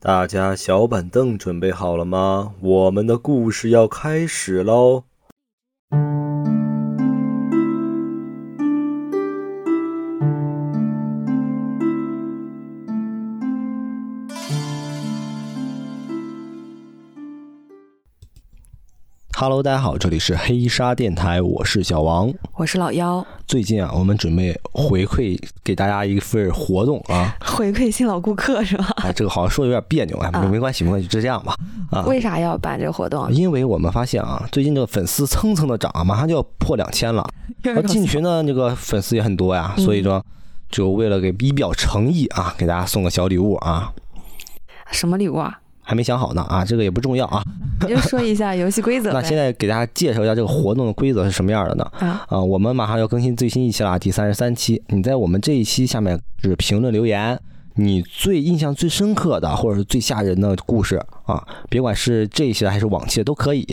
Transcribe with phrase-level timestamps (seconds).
[0.00, 2.52] 大家小板凳准备好了吗？
[2.60, 5.02] 我们的故事要开始喽
[19.36, 23.26] ！Hello，大家好，这里是黑沙电台，我是小王，我是老妖。
[23.48, 28.86] 最近啊，我们准备回馈给大家一份活动啊， 回馈新老顾客是吧？
[28.98, 31.54] 哎，这个好像说的有点别扭啊，没关系，没关系，就这样吧。
[31.90, 33.32] 啊，为啥要办这个活动？
[33.32, 37.26] 因为我们发现啊，最近这个粉丝蹭蹭的涨，马上就要破两千了。
[37.86, 40.22] 进群的这个粉丝也很多呀，所以说
[40.68, 43.94] 就为了给以表诚意啊，给大家送个小礼物啊。
[44.90, 45.58] 什么礼物啊？
[45.88, 47.42] 还没想好呢啊，这个也不重要啊。
[47.80, 49.10] 你就说一下游戏规则。
[49.10, 51.90] 那现在给大家介绍一下这个活动的规则是什么样的呢？
[51.98, 54.82] 啊，啊，我们马上要更新最新一期了，第三十三期。
[54.88, 57.40] 你在我们这一期下面是评论留言，
[57.76, 63.66] 你最印象最深刻的或者是最吓人的故事啊，别管是这一期的还是往期的都可以。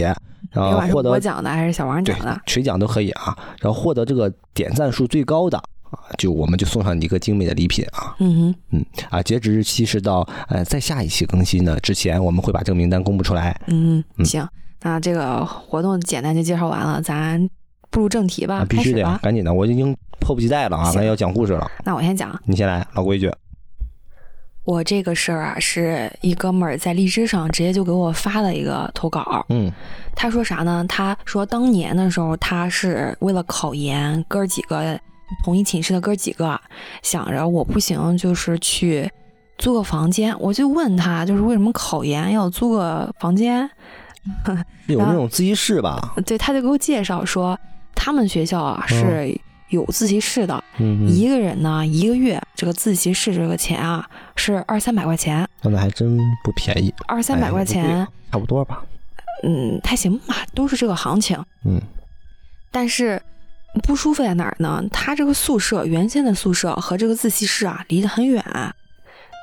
[0.51, 3.37] 然后获得我讲的还是小王讲的，谁讲都可以啊。
[3.59, 5.61] 然后获得这个点赞数最高的。
[6.17, 13.59] 就我们就送上你一个精美的礼品啊，嗯哼，嗯啊，截止日期是到呃在下一期更新的之前，我们会把这个名单公布出来。
[13.67, 14.47] 嗯，行，
[14.81, 17.49] 那这个活动简单就介绍完了，咱
[17.89, 21.69] 步入正题吧，必须得赶紧的，我已经迫不及待了啊，那要讲故事了。
[21.83, 23.31] 那我先讲，你先来，老规矩。
[24.63, 29.45] 我这个事儿啊，是一哥们儿在荔枝上直接就给我发了一个投稿。
[29.49, 29.71] 嗯，
[30.15, 30.83] 他说啥呢？
[30.89, 34.99] 他说当年的时候，他是为了考研，哥儿几个。
[35.43, 36.59] 同一寝室的哥几个
[37.01, 39.09] 想着我不行，就是去
[39.57, 40.35] 租个房间。
[40.39, 43.69] 我就问他，就是为什么考研要租个房间？
[44.87, 46.13] 有 那种自习室吧？
[46.25, 47.57] 对，他就给我介绍说，
[47.93, 50.63] 他们学校啊是有自习室的。
[50.77, 55.47] 嗯，一个人呢，一个月这个自习室这个钱啊是二三百块钱。
[55.61, 56.93] 那还真不便宜。
[57.07, 58.83] 二三百块钱，差不多吧？
[59.43, 61.37] 嗯，还行吧，都是这个行情。
[61.63, 61.79] 嗯，
[62.71, 63.21] 但是。
[63.83, 64.83] 不舒服在哪儿呢？
[64.91, 68.43] 他这个宿舍原先的宿舍和这个自习室啊离得很远，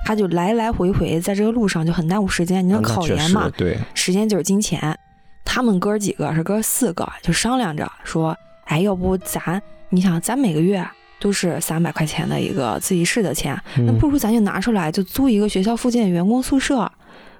[0.04, 2.66] 他就来来回回在这个路上就很耽误时间。
[2.66, 4.96] 你说考研嘛，对，时间就是金钱。
[5.44, 9.60] 他们哥几个是哥四个，就商量着说：“哎，要不咱，
[9.90, 10.84] 你想咱每个月
[11.20, 16.90] 都是三百块钱的一个自习室的钱，那不如咱就拿出来就租一个学校附近的员工宿舍，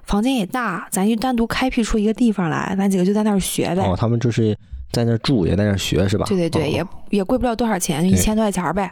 [0.03, 4.55] 房间也大，咱就单独开辟出一个地方来，咱几个就在那儿学呗。”哦，他们就是。
[4.93, 6.25] 在那住也在那学是吧？
[6.29, 8.89] 对对对，也也贵不了多少钱，一千多块钱呗。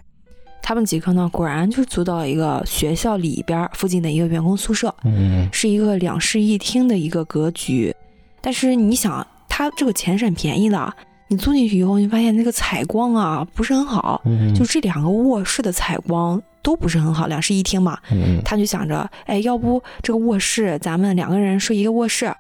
[0.64, 7.96] 他们几个呢，果然就租到一个学校里边附近的一个员工宿舍，嗯，是一个两室一厅的一个格局。
[8.42, 10.94] 但是你想，他这个钱是很便宜的。
[11.28, 17.98] 你租进去以后，你发现那个采光啊不是很好，嗯就这两个卧室的采光都不是很好，两室一厅嘛。
[18.12, 22.32] 嗯他就想着，哎，要不这个卧室咱们两个人睡一个卧室。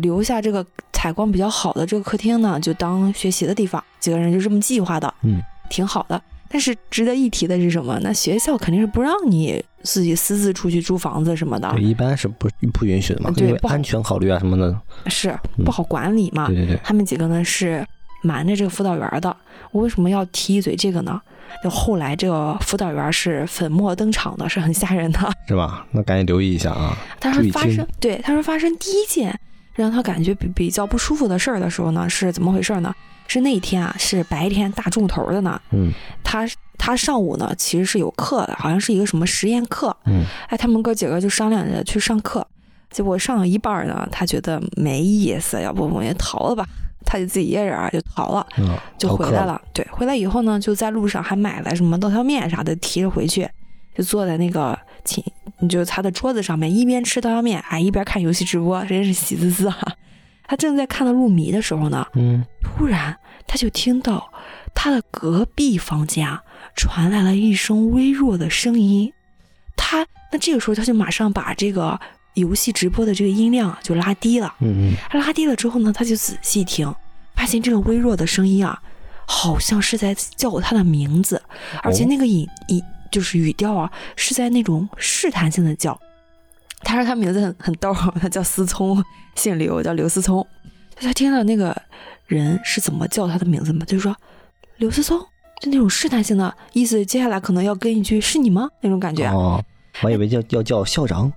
[0.00, 3.82] 留下这个采光比较好的这个客厅呢，就当学习的地方。
[3.98, 6.20] 几个人就这么计划的，嗯，挺好的。
[6.50, 7.98] 但是值得一提的是什么？
[8.02, 16.46] 那学校肯定是不让你自己私自出去租房子什么的，对，一般是不不允许的嘛，对，安全考虑啊什么的，是不好管理嘛。
[16.46, 17.84] 对对对，他们几个呢是
[18.22, 19.36] 瞒着这个辅导员的。
[19.72, 21.20] 我为什么要提一嘴这个呢？
[21.62, 25.84] 就后来这个辅导员是粉墨登场的，是很吓人的，是吧？
[25.90, 26.96] 那赶紧留意一下啊。
[27.20, 29.38] 他说发生，对，他说发生第一件。
[29.82, 32.94] 让他感觉比比较不舒服的事儿的时候呢，是怎么回事呢？
[33.26, 35.60] 是那天啊，是白天大中午头的呢。
[35.70, 35.92] 嗯，
[36.24, 39.94] 他他上午呢其实是有课的，好像是一个什么实验课。
[40.06, 42.46] 嗯，哎，他们哥几个就商量着去上课，
[42.90, 46.66] 结果上了一半呢，他觉得没意思，要不我们也逃了吧？
[47.04, 48.46] 他就自己一个人就逃了，
[48.98, 49.60] 就回来了。
[49.72, 53.48] 对，回来以后呢，就在路上还买了什么刀削面啥的，提着回去，
[53.94, 55.24] 就坐在那个寝。
[55.60, 59.76] 你就他的桌子上面一边吃刀削面，哎，一边看游戏直播，真是喜滋滋啊！
[60.44, 64.32] 他正在看到入迷的时候呢，嗯，突然他就听到
[64.74, 66.42] 他的隔壁房间啊
[66.74, 69.12] 传来了一声微弱的声音。
[69.76, 71.98] 他那这个时候他就马上把这个
[72.34, 76.94] 游戏直播的这个音量就拉低了，嗯嗯，他拉低了之后呢，他就仔细听，
[77.34, 78.80] 发现这个微弱的声音啊，
[79.26, 81.42] 好像是在叫他的名字，
[81.82, 82.82] 而且那个音音。
[83.10, 85.98] 就是语调啊，是在那种试探性的叫。
[86.80, 89.02] 他说他名字很很逗， 他叫思聪，
[89.34, 90.46] 姓刘，叫刘思聪。
[91.00, 91.76] 他听到那个
[92.26, 93.84] 人是怎么叫他的名字吗？
[93.84, 94.14] 就是说
[94.76, 95.18] 刘思聪，
[95.60, 97.04] 就那种试探性的意思。
[97.04, 98.68] 接下来可能要跟一句是你吗？
[98.80, 99.26] 那种感觉。
[99.26, 99.62] 哦，
[100.02, 101.32] 我以为叫要叫校长。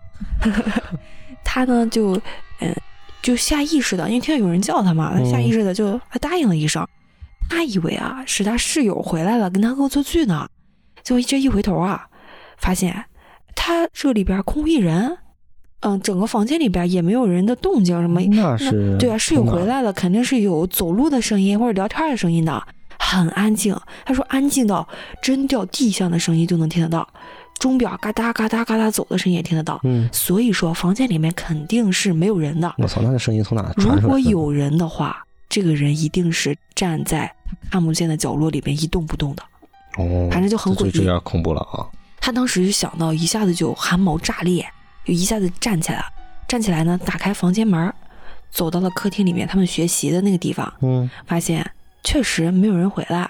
[1.43, 2.19] 他呢就
[2.59, 2.75] 嗯
[3.21, 6.87] 就下意识的，因为听到有人叫他嘛，他下意识的就答应了一声。
[7.49, 10.47] 他以为啊是他室友回来了，跟他恶作剧呢。
[11.03, 12.07] 结果这一回头啊，
[12.57, 13.05] 发现
[13.55, 15.17] 他这里边空无一人，
[15.81, 22.63] 嗯，整个房间里边也没有人的动静，什么那是对啊，室友回来了，肯定是有走路的声音或者聊天的声音的，
[22.99, 23.75] 很安静。
[24.05, 24.87] 他说安静到
[25.21, 27.07] 真掉地上的声音就能听得到，
[27.59, 29.79] 钟表嘎哒嘎哒嘎哒走的声音也听得到。
[29.83, 32.73] 嗯，所以说房间里面肯定是没有人的。
[32.77, 34.01] 我操，那个声音从哪传出来？
[34.01, 37.31] 如果有人的话，这个人一定是站在
[37.71, 39.43] 他看不见的角落里边一动不动的。
[39.97, 41.85] 哦，反正就很诡异，有点恐怖了啊。
[42.19, 44.65] 他当时就想到，一下子就汗毛炸裂，
[45.05, 46.05] 就一下子站起来了。
[46.47, 47.93] 站起来呢，打开房间门，
[48.51, 50.71] 走到了客厅里面，他们学习的那个地方。
[50.81, 51.65] 嗯，发现
[52.03, 53.29] 确实没有人回来。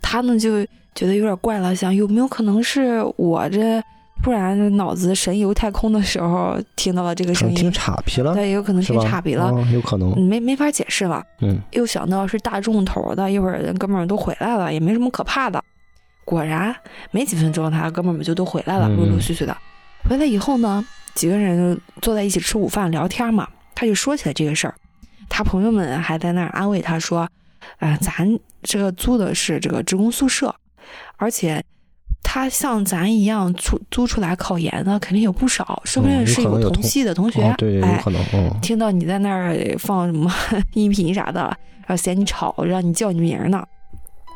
[0.00, 0.64] 他呢就
[0.94, 3.82] 觉得有点怪了，想有没有可能是我这
[4.22, 7.54] 突然脑子神游太空的时候听到了这个声音？
[7.54, 8.32] 听岔皮了？
[8.34, 10.18] 对，有可能听岔皮了，有可能。
[10.26, 11.22] 没没法解释了。
[11.40, 15.62] 嗯，又想到是大众头的，一会儿人哥们儿都回来了，也没什么可怕的。
[16.24, 16.74] 果然
[17.10, 19.56] 没几分钟，他哥们儿们就都回来了，陆陆续续的。
[20.08, 20.84] 回来以后呢？
[21.14, 24.74] 几个人坐在一起吃午饭聊天嘛，他就说起来这个事儿，
[25.28, 27.28] 他朋友们还在那儿安慰他说
[27.80, 28.26] ：“啊，咱
[28.62, 30.54] 这个租的是这个职工宿舍，
[31.18, 31.62] 而且
[32.22, 37.54] 他像咱一样租租出来考研的肯定有不少，说不定是有同系的同学。
[37.58, 38.58] 对，有可能。
[38.62, 40.32] 听到你在那儿放什么
[40.72, 41.42] 音频啥的，
[41.86, 43.62] 然后嫌你吵，让你叫你名呢。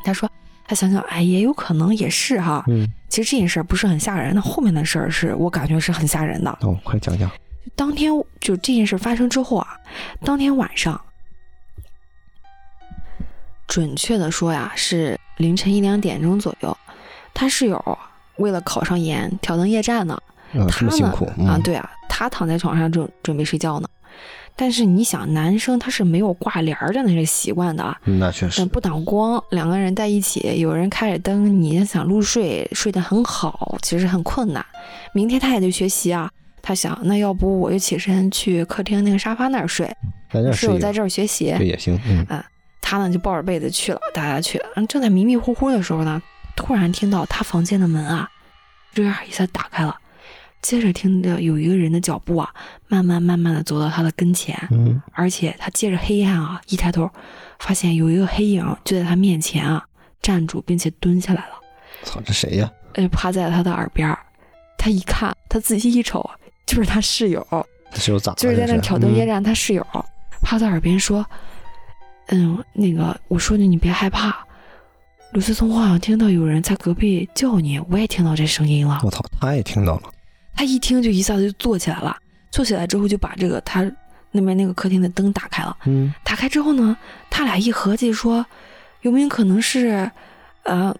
[0.05, 0.29] 他说。”
[0.67, 2.63] 他想想，哎，也有可能也是哈。
[2.67, 6.51] 嗯，其实这件事儿不是很吓人，那后面的事儿是我感觉是很吓人的。
[6.61, 7.31] 哦，快讲讲。
[7.75, 9.77] 当天就这件事发生之后啊，
[10.23, 10.99] 当天晚上，
[13.67, 16.77] 准确的说呀，是凌晨一两点钟左右，
[17.33, 17.97] 他室友
[18.37, 20.17] 为了考上研，挑灯夜战呢。
[20.53, 21.59] 这么辛苦啊？
[21.63, 23.87] 对啊，他躺在床上准准备睡觉呢。
[24.59, 28.65] 但是你想，男生他是没有挂帘儿的那个习惯的，那确实。
[28.65, 34.65] 不挡光，两个人在一起，有人开着灯，你想入睡睡得很好，其实很困难。
[35.13, 36.27] 明天他也得学习啊，
[36.63, 39.87] 他想，那要不我就起身去客厅那个沙发那儿睡，
[40.51, 42.25] 室友在这儿学习，对也行，嗯，
[42.81, 44.57] 他呢就抱着被子去了，大家去。
[44.57, 46.19] 了，正在迷迷糊糊的时候呢，
[46.55, 48.27] 突然听到他房间的门啊，
[48.91, 49.95] 这样一下打开了。
[50.61, 52.49] 接着听着有一个人的脚步啊，
[52.87, 57.09] 慢慢慢慢的走到他的跟前，嗯，而且他借着黑暗啊，一抬头，
[57.59, 59.85] 发现有一个黑影就在他面前啊，
[60.21, 61.53] 站住并且蹲下来了。
[62.03, 62.69] 操，这谁呀？
[62.95, 64.17] 哎，趴在他的耳边
[64.77, 66.29] 他一看，他仔细一瞅，
[66.65, 67.45] 就是他室友。
[67.93, 68.33] 室友咋？
[68.33, 69.85] 就是在那挑灯夜战，他室友
[70.41, 71.25] 趴在耳边说
[72.27, 74.45] ：“嗯，那个我说你，你别害怕。
[75.31, 78.99] 刘思聪好像听到有人在隔壁叫你，我也听到这声音了。
[79.03, 80.09] 我操，他也听到了。”
[80.57, 82.17] 他一听就一下子就坐起来了，
[82.51, 83.89] 坐起来之后就把这个他
[84.31, 85.77] 那边那个客厅的灯打开了。
[85.85, 86.97] 嗯，打开之后呢，
[87.29, 88.43] 他俩一合计说，
[89.01, 90.09] 有没有可能是，
[90.63, 90.93] 呃，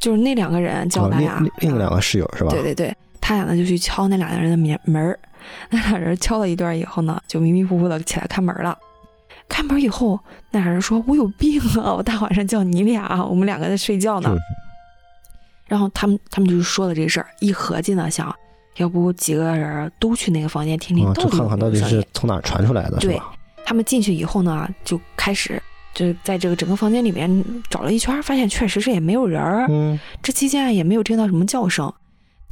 [0.00, 2.50] 就是那两个人叫他俩，另两个室友是吧？
[2.50, 5.18] 对对对，他俩呢就去敲那俩人的门门
[5.70, 8.76] 那俩人敲了一段以后呢，就迷迷糊糊的起来开门了。
[9.48, 10.18] 开门以后，
[10.50, 11.94] 那俩人说：“我有病啊！
[11.94, 14.34] 我大晚上叫你俩，我们两个在睡觉呢。”
[15.68, 18.34] 然后他们他们就说了这事儿，一合计呢想。
[18.76, 23.20] 要不几个人都去那个房间听听，就看看到底是从哪传出来的，对
[23.64, 25.62] 他们进去以后呢，就开始
[25.94, 29.66] 就在这个整个房间里面找了一圈，发现确实是也没有人儿。
[29.68, 31.86] 嗯，这期间也没有听到什么叫声。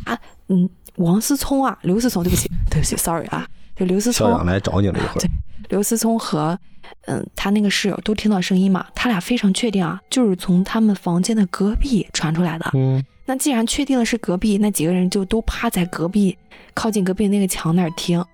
[0.04, 3.46] 啊，嗯，王思聪啊，刘思聪，对不起， 对不起，sorry 啊，
[3.76, 4.28] 就刘思聪。
[4.28, 5.14] 校长来找你了一会儿。
[5.20, 5.28] 对，
[5.68, 6.58] 刘思聪和
[7.06, 12.70] 嗯他那个室友都听到声音嘛，他俩非常确定啊，就是从他们房间的隔壁传出来的。
[12.74, 13.04] 嗯。
[13.24, 16.36] 那既然确定了是隔壁，那几个人就都趴在隔壁，
[16.74, 18.24] 靠近隔壁那个墙那儿听。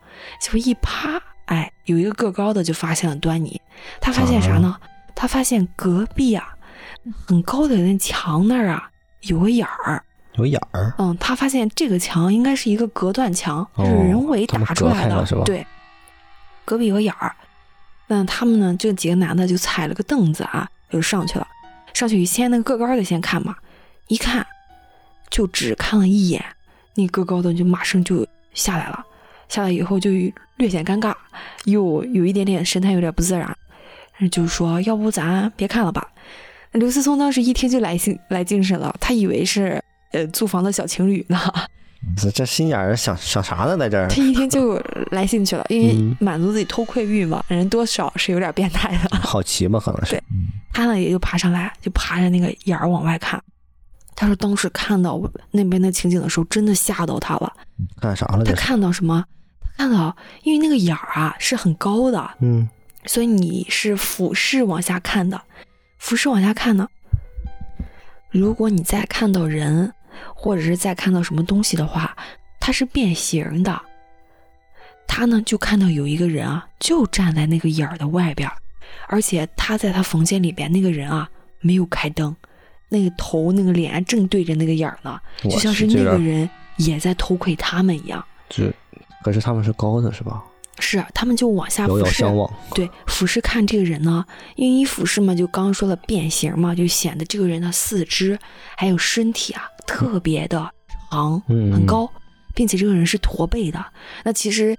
[0.41, 3.61] 结果一趴，哎，有一个个高的就发现了端倪。
[4.01, 4.77] 他发现啥呢？
[5.15, 6.57] 他发现隔壁啊，
[7.27, 8.91] 很高的那墙那儿啊，
[9.23, 10.03] 有个眼儿。
[10.35, 10.95] 有眼儿。
[10.99, 15.67] 嗯，他发现这个墙应该是一个隔断墙，是人为打出来的，对。
[16.65, 17.35] 隔壁有个眼儿。
[18.07, 18.75] 那他们呢？
[18.79, 21.47] 这几个男的就踩了个凳子啊，就上去了。
[21.93, 23.57] 上去先那个个高的先看嘛，
[24.07, 24.47] 一看。
[25.31, 26.45] 就只看了一眼，
[26.95, 29.05] 那个高的就马上就下来了。
[29.49, 30.11] 下来以后就
[30.57, 31.15] 略显尴尬，
[31.65, 33.57] 又有一点点神态有点不自然，
[34.31, 36.07] 就说：“要不咱别看了吧？”
[36.73, 39.83] 刘思聪当时一听就来兴来精神了，他以为是
[40.13, 41.41] 呃租房的小情侣呢。
[42.17, 43.77] 这这心眼儿想想啥呢？
[43.79, 44.07] 在这儿？
[44.09, 44.81] 他一听就
[45.11, 49.17] 来兴趣了，因为满足自己偷窥欲嘛，人多少是有点变态的。
[49.17, 50.13] 好奇嘛，可能是。
[50.13, 50.23] 对，
[50.75, 53.43] 他呢也就爬上来，就爬着那个眼儿往外看。
[54.21, 55.23] 他说：“当时看到
[55.53, 57.53] 那边的情景的时候，真的吓到他了。
[58.01, 58.45] 看啥了？
[58.45, 59.25] 他看到什么？
[59.77, 62.69] 他看到，因为那个眼儿啊是很高的，嗯，
[63.07, 65.41] 所以你是俯视往下看的。
[65.99, 66.89] 俯视往下看呢，
[68.29, 69.95] 如果你再看到人，
[70.35, 72.17] 或者是再看到什么东西的话，
[72.59, 73.81] 它是变形的。
[75.07, 78.49] 他他呢就看到有一个人啊，就站在那个眼儿的外边，
[79.09, 82.37] 而且他在他房间里边，那个人啊没有开灯，
[82.89, 88.25] 那个头那个脸正对着那个眼儿呢，就像是那个人也在偷窥他们一样。
[88.49, 88.73] 这
[89.23, 90.43] 可是他们是高的，是吧？
[90.81, 92.25] 是，他们就往下俯视，
[92.73, 98.39] 对，俯视看这个人呢，因为一俯视嘛，就刚刚说了变形嘛，就显得这个人的四肢
[98.77, 100.71] 还有身体啊特别的
[101.11, 102.09] 长，很高，
[102.55, 103.85] 并且这个人是驼背的。
[104.23, 104.77] 那其实，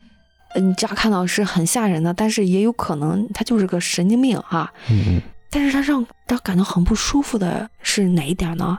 [0.56, 4.72] 嗯，乍看到是很吓人的，但是也有可能他就是个神经病哈。
[4.90, 8.78] 嗯但是他让他感到很不舒服的是哪一点呢？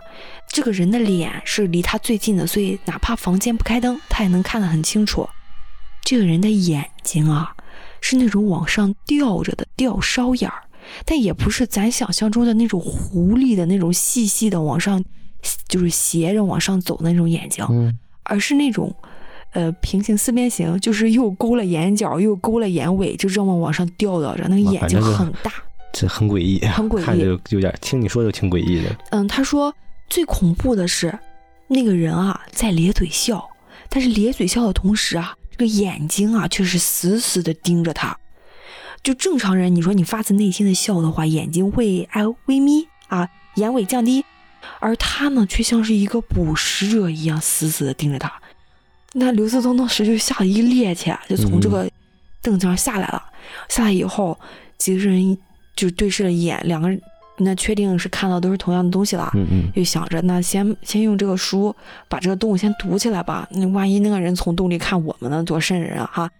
[0.48, 5.28] 这个人的脸是离他最近的，所以哪怕房间不开灯，他也能看得很清楚。
[6.02, 7.54] 这个人的眼睛啊，
[8.00, 10.62] 是那种往上吊着的吊梢眼儿，
[11.04, 15.04] 但也不是咱想象中的那种狐狸的那种细细的往上，
[15.68, 17.64] 就是斜着往上走的那种眼睛，
[18.22, 18.94] 而是那种，
[19.52, 25.52] 呃，平行四边形，就是又勾了眼角，又勾了眼尾，就这么往上吊着，那个眼睛很大，
[25.92, 28.96] 这很诡异，很诡异，看着有点，听你说就挺诡异的。
[29.10, 29.74] 嗯，他说
[30.08, 31.18] 最恐怖的是
[31.68, 33.48] 那个人啊，在咧嘴笑，
[33.88, 35.36] 但是咧嘴笑的同时啊。
[35.52, 38.16] 这个眼睛啊，却是死死的盯着他。
[39.02, 44.24] 就正常人，你说你发自内心的笑的话，眼睛会哎微眯啊，眼尾降低，
[44.78, 48.32] 而他呢，却像是一个捕食者一样，死死的盯着他。
[49.12, 51.86] 那刘思聪当时就吓得一趔趄，就从这个
[52.40, 53.22] 凳子上下来了。
[53.68, 54.40] 下来以后，
[54.78, 55.36] 几个人
[55.76, 57.00] 就对视了一眼，两个人。
[57.42, 61.74] 那确定是看到都是同样的东西了，嗯嗯，就想着那先先用这个书
[62.06, 63.48] 把这个洞先堵起来吧。
[63.50, 66.10] 那万一那个人从洞里看我们呢，多瘆人啊！
[66.12, 66.30] 哈，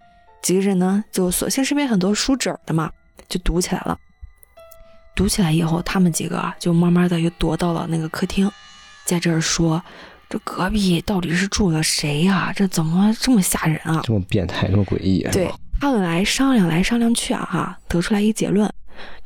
[0.43, 2.91] 几个人呢就索性身边很多书纸的嘛，
[3.27, 3.97] 就堵起来了。
[5.15, 8.47] 堵起来以后，他们几个就慢慢的又躲到了那个客厅，
[9.03, 9.81] 在这儿说
[10.29, 12.53] ：“这隔壁到底是住了谁呀？
[12.55, 14.01] 这怎么这么吓人啊？
[14.03, 18.71] 这么变态，这么诡异。”啊对他们来商量来商量去啊，哈，得出来一个结论。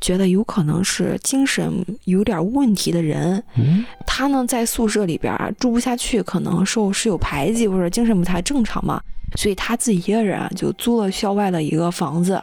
[0.02, 9.02] 觉得有可能是精神有点问题的人，嗯他呢在宿舍里边住不下去，可能受室友排挤或者精神不太正常嘛，
[9.36, 12.42] 所以他自己一个人就租了校外的一个房子。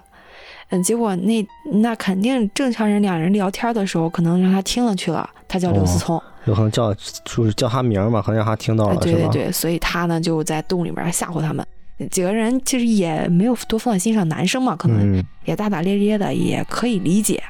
[0.70, 5.28] 嗯，结果那那肯定正常人两人聊天的时候，可能让他听了去了。
[5.46, 11.64] 他叫刘思聪，有可能叫就是叫他名嘛，可能让他听到了，对对对，所以他呢就在洞里面吓唬他们。
[12.10, 17.42] 几个人其实也没有多放在心上，男生嘛，可能也大大咧咧的，也可以理解。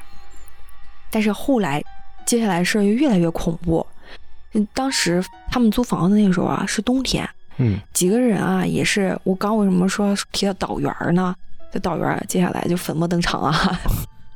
[1.09, 1.83] 但是后来，
[2.25, 3.85] 接下来事儿又越来越恐怖。
[4.73, 7.27] 当时他们租房子那个时候啊，是冬天。
[7.57, 11.35] 嗯，几个人啊，也是我刚为什么说提到导员呢？
[11.71, 13.79] 这导员接下来就粉墨登场了。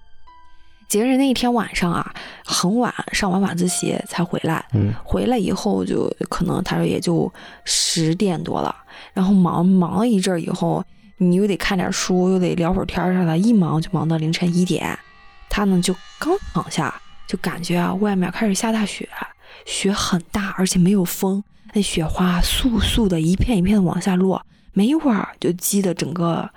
[0.87, 2.13] 几个人那一天晚上啊，
[2.45, 4.63] 很晚上完晚自习才回来。
[4.73, 7.31] 嗯，回来以后就可能他说也就
[7.65, 8.75] 十点多了。
[9.13, 10.83] 然后忙忙了一阵以后，
[11.17, 14.97] 你又得看点书，又得聊会儿天啥的，一忙就忙到凌晨一点。
[15.49, 16.93] 他呢就刚躺下，
[17.27, 19.07] 就感觉啊外面开始下大雪，
[19.65, 24.41] 雪很大，而且没有风，那雪花簌簌的一片一片的往下落，
[24.73, 26.47] 没一会儿就积的整个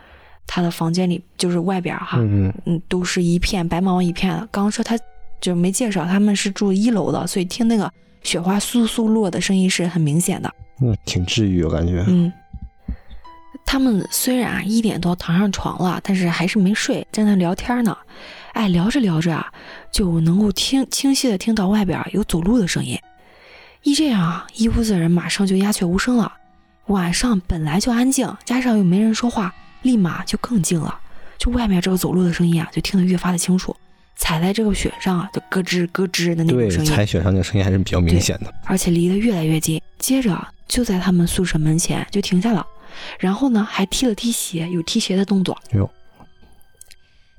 [0.47, 4.39] 他的房间里，就是外边哈，嗯嗯，都是一片白茫茫一片的。
[4.51, 4.99] 刚刚说他
[5.41, 7.91] 就没介绍，他们是住一楼的，所以听那个
[8.23, 10.53] 雪花簌簌落的声音是很明显的。
[10.81, 12.05] 嗯，挺治愈，我感觉。
[12.09, 12.33] 嗯，
[13.67, 17.97] 他们虽然一点多躺上床了，但是还是没睡，在那聊天呢。
[18.53, 19.53] 哎，聊着聊着啊，
[19.93, 22.99] 就能够听清晰的听到外边有走路的声音。
[23.83, 26.33] 一这样啊，一屋子人马上就鸦雀无声了。
[26.87, 30.99] 晚上本来就安静，加上又没人说话，立马就更静了。
[31.39, 33.75] 就外面这个走路的声音啊，就听得越发的清楚。
[34.17, 36.91] 踩在这个雪上啊，就咯吱咯吱的那种声音。
[36.91, 39.81] 踩雪上那个声音还是比较明显的，而且离得越来越近。
[39.99, 40.37] 接着
[40.71, 42.65] 就在他们宿舍门前就停下了，
[43.19, 45.59] 然后呢还踢了踢鞋，有踢鞋的动作。
[45.73, 45.91] 哟，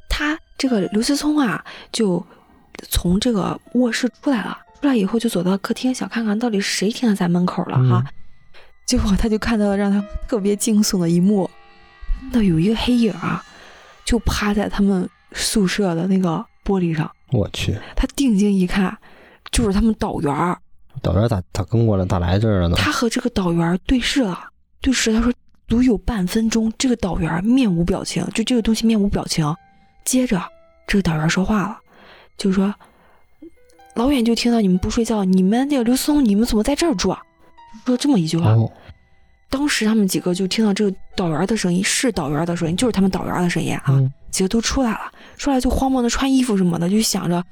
[0.09, 2.23] 他这个刘思聪啊，就
[2.89, 8.05] 从这个卧室出来了，出来以后就走到客厅，想看看到底是谁停在门口了哈。
[8.85, 11.49] 结果他就看到了让他特别惊悚的一幕，
[12.19, 13.41] 看到有一个黑影啊，
[14.03, 17.09] 就趴在他们宿舍的那个玻璃上。
[17.31, 17.79] 我去！
[17.95, 18.97] 他定睛一看，
[19.53, 20.59] 就是他们导员儿。
[21.01, 22.75] 导员咋咋跟过来咋来这儿了呢？
[22.77, 24.39] 他和这个导员对视了，
[24.81, 25.13] 对视。
[25.13, 25.31] 他说
[25.67, 29.55] 足有半分钟，这个导员面无表情，就这个东西面无表情。
[30.03, 30.41] 接着
[30.85, 31.77] 这个导员说话了，
[32.37, 32.73] 就说
[33.95, 37.09] 老远就听到你们不睡觉，你们那个刘思聪，你们怎么在这儿住？
[37.09, 37.21] 啊？
[37.85, 38.55] 说这么一句话。
[39.49, 44.01] 当时他们几个就听到这个导员的声音，是导员的声音，就是他们导员的声音啊。
[44.29, 47.43] 几个都出来了，出来就慌忙的穿衣服什么的，就想着。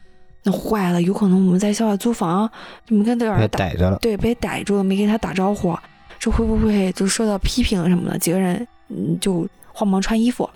[0.43, 2.49] 那坏了，有可能我们在校外租房，
[2.85, 5.77] 就没跟导员逮着了，对，被逮住了，没跟他打招呼，
[6.17, 8.17] 这会不会就受到批评什么的？
[8.17, 10.49] 几个人嗯就慌忙穿衣服。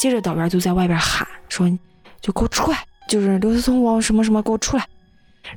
[0.00, 1.68] 接着导员就在外边喊说
[2.22, 2.78] ：“就给我出来！
[3.08, 4.86] 就是刘思聪，我什么什么，给我出来！”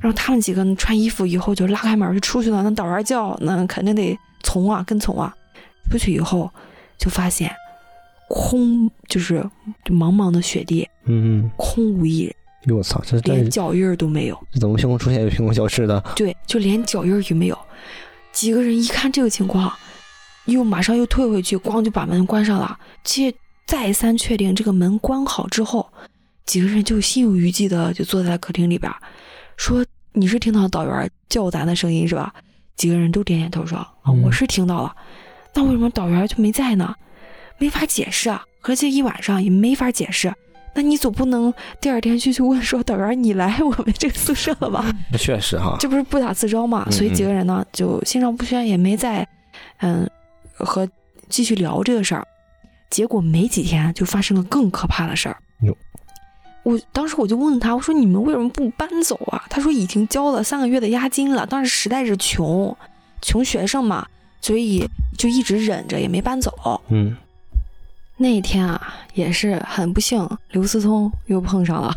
[0.00, 2.62] 然后他们几个穿衣服以后就拉开门就出去了。
[2.62, 5.32] 那导员叫，那肯定得从啊，跟从啊。
[5.90, 6.50] 出去以后
[6.96, 7.54] 就发现
[8.28, 9.48] 空，就是
[9.84, 12.34] 就茫茫的雪地，嗯嗯，空无一人。
[12.66, 14.46] 哟我操，这连脚印儿都没有。
[14.52, 16.00] 这怎么凭空出现又凭空消失的？
[16.14, 17.58] 对，就连脚印儿也没有。
[18.32, 19.72] 几个人一看这个情况，
[20.46, 22.78] 又马上又退回去，咣就把门关上了。
[23.04, 23.34] 且
[23.66, 25.92] 再三确定这个门关好之后，
[26.46, 28.92] 几个人就心有余悸的就坐在客厅里边，
[29.56, 32.32] 说：“你是听到导员叫咱的声音是吧？”
[32.76, 34.94] 几个人都点点头说：“啊，我是听到了。
[35.54, 36.94] 那为什么导员就没在呢？
[37.58, 40.32] 没法解释啊，而且一晚上也没法解释。
[40.74, 44.84] 那你总不能第二天就去问说导员你来我们这个宿舍了吧？
[45.18, 46.90] 确实哈，这不是不打自招嘛。
[46.90, 49.26] 所以几个人呢就心照不宣，也没再
[49.78, 50.08] 嗯
[50.54, 50.88] 和
[51.28, 52.26] 继续聊这个事儿。”
[52.90, 55.38] 结果没几天就发生了更可怕的事儿。
[56.62, 59.44] 我当时我就问他，我说你们为什么不搬走啊？
[59.50, 62.76] 他说已经交了三个月的押金了，当时实在是穷，
[63.20, 64.06] 穷学生嘛，
[64.40, 64.86] 所以
[65.18, 66.80] 就一直忍着也没搬走。
[66.88, 67.16] 嗯，
[68.22, 71.92] 那一天啊，也是很不幸，刘思聪又碰上了。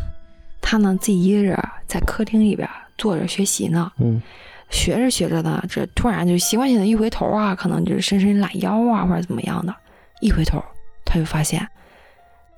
[0.60, 1.56] 他呢自己一个人
[1.86, 2.68] 在客厅里边
[2.98, 3.90] 坐着学习呢。
[3.98, 4.20] 嗯，
[4.68, 9.72] 学着学着呢，这突然就习惯性的一回头啊，可能就是伸伸懒腰啊，或者怎么样的，
[10.20, 10.62] 一回头。
[11.04, 11.64] 他就发现，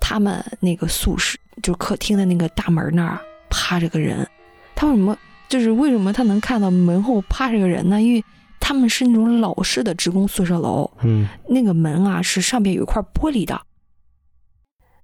[0.01, 3.21] 他们那个宿舍就是客厅的那个大门那儿
[3.51, 4.27] 趴着个人。
[4.75, 5.15] 他为什么
[5.51, 8.01] 就是为什么他能看到门后趴着个人呢？
[8.01, 8.25] 因为
[8.61, 13.61] 他们是那种老式的职工宿舍楼，嗯，那个门啊是上边有一块玻璃的，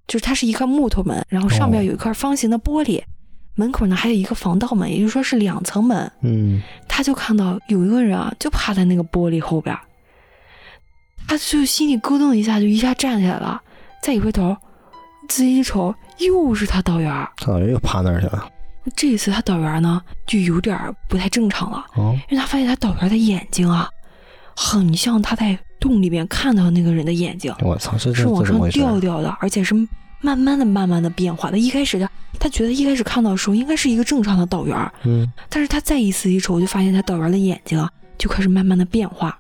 [0.07, 3.03] 就是它是一块木头门，然后上边有一块方形的玻璃，
[3.55, 6.11] 门口呢还有一个防盗门，也就是说是两层门。
[6.23, 9.77] 嗯，他就看到有一个人啊，就趴在那个玻璃后边。
[11.27, 13.63] 他就心里咯噔一下，就一下站起来了。
[14.03, 14.55] 再一回头，
[15.27, 17.29] 仔细一瞅，又是他导员。
[17.39, 18.47] 导员又趴那儿去了。
[18.95, 21.85] 这一次他导员呢，就有点不太正常了。
[21.97, 23.89] 哦，因为他发现他导员的眼睛啊，
[24.55, 27.55] 很像他在洞里面看到那个人的眼睛。
[27.61, 29.75] 我操，这是往上掉掉的，而且是
[30.21, 31.59] 慢慢的、慢慢的变化的。
[31.59, 34.93] 一开始他他觉得一开始看到的时候应该是一个正常的导员。
[35.05, 39.39] 嗯，但是他再一次一瞅，就发现他导员的眼睛啊，就开始慢慢的变化。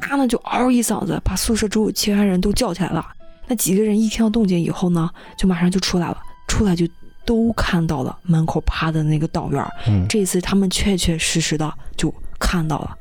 [0.00, 3.06] 他呢就嗷一嗓子，把宿舍周围其他人都叫起来了。
[3.46, 6.18] 那几个人一听到动静以后呢，就马上就出来了。
[6.48, 6.86] 出来就
[7.24, 9.64] 都看到了门口趴的那个导员。
[9.86, 12.96] 嗯，这次他们确确实实的就看到了。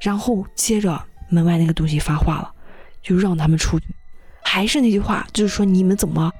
[0.00, 2.50] 然后接着门外那个东西发话了，
[3.02, 3.86] 就让他们出去。
[4.42, 6.30] 还是那句话，就是说你们怎么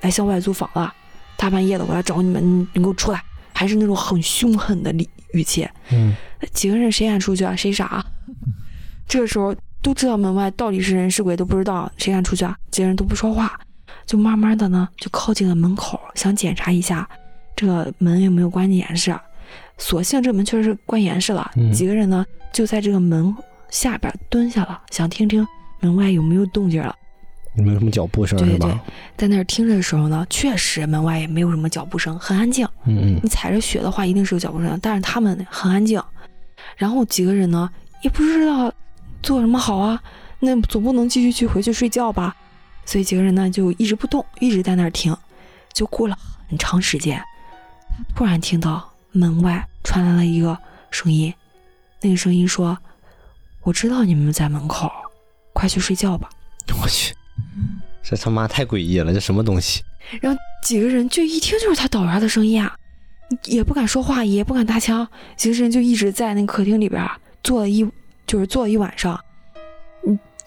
[0.00, 0.94] 来校外租房了？
[1.36, 3.22] 大半夜的我来找你们，你给我出来！
[3.52, 5.68] 还是那种很凶狠的语语气。
[5.90, 6.14] 嗯，
[6.52, 7.54] 几个人谁敢出去啊？
[7.56, 8.04] 谁傻？
[9.08, 12.56] 这个时候都知道门外到底是人是鬼都不知道，谁敢出去啊？
[12.70, 13.58] 几个人都不说话，
[14.08, 17.08] 就慢慢的呢就靠近了门口，想检查一下
[17.54, 19.14] 这个门有没有关严实。
[19.76, 21.48] 所幸这门确实是关严实了。
[21.72, 23.32] 几个人呢就在这个门
[23.70, 25.46] 下边蹲下了，想听听
[25.78, 26.92] 门外有没有动静了。
[27.54, 28.38] 有没有什么脚步声？
[28.38, 28.78] 对对，
[29.16, 32.66] 在那儿听着的时候呢，确实门外也没有什么脚步声，很安静。
[32.86, 36.02] 嗯嗯，你踩着雪的话，一定是有脚步声，但是他们很安静。
[36.76, 37.70] 然后几个人呢
[38.02, 38.72] 也不知道。
[39.20, 40.00] 做什么好啊？
[40.38, 42.36] 那总不能继续去回去睡觉吧？
[42.88, 45.14] 所以几个人呢就一直不动，一直在那儿听。
[45.74, 47.22] 就过了很长时间，
[47.98, 50.56] 他突然听到门外传来了一个
[50.90, 51.34] 声音，
[52.00, 52.78] 那个声音说
[53.60, 54.90] ：“我知道你们在门口，
[55.52, 56.30] 快去睡觉吧。”
[56.82, 57.14] 我去，
[58.02, 59.12] 这他妈太诡异了！
[59.12, 59.82] 这什么东西？
[60.22, 62.74] 然后几个人就一听就是他导员的声音啊，
[63.44, 67.06] 也不敢说话，也不敢搭腔，几个人就一直在那客厅里边
[67.42, 67.86] 坐了一。
[68.26, 69.18] 就是坐了一晚上，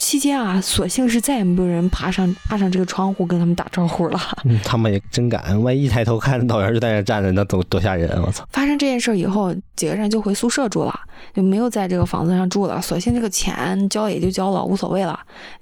[0.01, 4.19] 期间啊，索性是再也没有人爬上爬上这个窗户跟他们打招呼了。
[4.45, 8.09] 嗯，他们也真敢，万一抬头看导员就在那站着，那多多吓人！
[8.23, 8.43] 我操！
[8.49, 10.99] 发生这件事以后，几个人就回宿舍住了，
[11.35, 12.81] 就没有在这个房子上住了。
[12.81, 15.19] 索性这个钱交也就交了，无所谓了，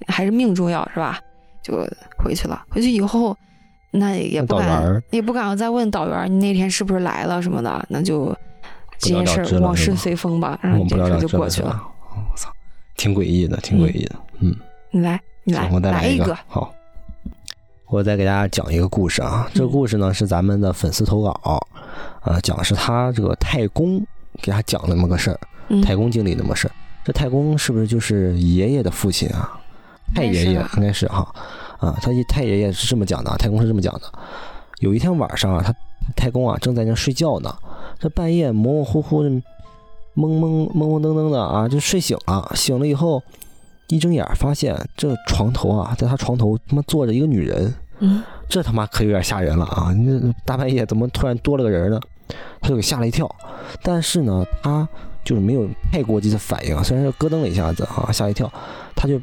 [0.08, 1.19] 还是命重要，是吧？
[1.62, 1.86] 就
[2.23, 2.63] 回去了。
[2.69, 3.36] 回去以后，
[3.91, 8.34] 那也不敢，也不敢再问导员你那天是不是来了什么的，那就
[8.97, 11.78] 这件事往事随风吧，然后这事就过去了。
[13.00, 14.16] 挺诡异的，挺诡异的。
[14.40, 14.54] 嗯，
[14.92, 16.38] 你来，你来，我再来一个。
[16.50, 16.76] 好，
[17.88, 19.50] 我再给大家讲一个故事啊。
[19.54, 21.30] 这个故事呢是咱们的粉丝投稿，
[22.22, 24.06] 啊，讲的是他这个太公
[24.42, 25.40] 给他讲了那么个事儿，
[25.82, 26.72] 太公经历那么事儿。
[27.06, 29.58] 这太公是不是就是爷爷的父亲啊？
[30.14, 31.26] 太爷爷应该是哈
[31.80, 34.12] 啊，他太爷爷是这么讲的，太公是这么讲的。
[34.80, 35.74] 有一天晚上啊，他
[36.18, 37.56] 太公啊正在那睡觉呢，
[37.98, 39.42] 这半夜模模糊糊的。
[40.20, 42.52] 懵懵懵懵登登的啊，就睡醒了。
[42.54, 43.24] 醒了以后，
[43.88, 49.94] 一睁眼发现这床头啊，在他床头他妈坐着一个女人，嗯，这他妈可有点吓人了啊！
[49.94, 52.00] 你大半夜怎么突然多了个人呢？
[52.62, 53.34] 他就给吓了一跳，
[53.82, 54.88] 但是呢，他
[55.24, 58.52] 就是没有太过激的反应，虽然是咯噔了一下子啊，吓一跳，
[58.96, 59.20] 他就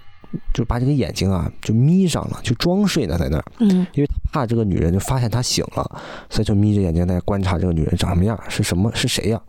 [0.53, 9.41] 就把这个眼睛啊就眯上了，就装睡呢在那儿，嗯，因为他怕这个女人就发现他醒了，所以就眯着眼睛在观察这个女人长什么样，是什么是谁呀？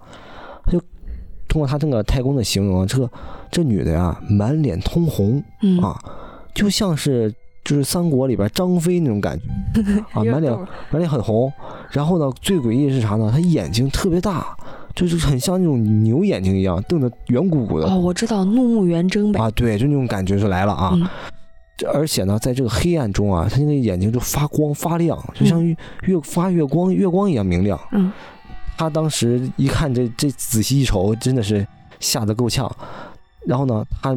[0.65, 0.79] 他就
[1.47, 3.09] 通过他这个太公的形容啊，这个
[3.49, 5.97] 这女的呀满脸通红，嗯啊，
[6.53, 7.33] 就像是
[7.63, 9.81] 就是三国里边张飞那种感觉
[10.11, 10.51] 啊，满脸
[10.91, 11.51] 满脸很红。
[11.91, 13.29] 然后呢，最诡异的是啥呢？
[13.31, 14.55] 她眼睛特别大，
[14.93, 17.87] 就是很像那种牛眼睛一样，瞪得圆鼓鼓的。
[17.87, 19.39] 哦，我知道，怒目圆睁呗。
[19.39, 20.91] 啊，对，就那种感觉就来了啊。
[20.93, 21.07] 嗯
[21.93, 27.79] 而且呢，在这个黑暗中啊，她那个眼睛就发光发亮，就像月月发月光月光一样明亮。
[27.91, 28.11] 嗯，
[28.77, 31.65] 他当时一看这这仔细一瞅，真的是
[31.99, 32.71] 吓得够呛。
[33.45, 34.15] 然后呢，他，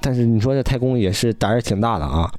[0.00, 2.32] 但是你说这太公也是胆儿挺大的啊。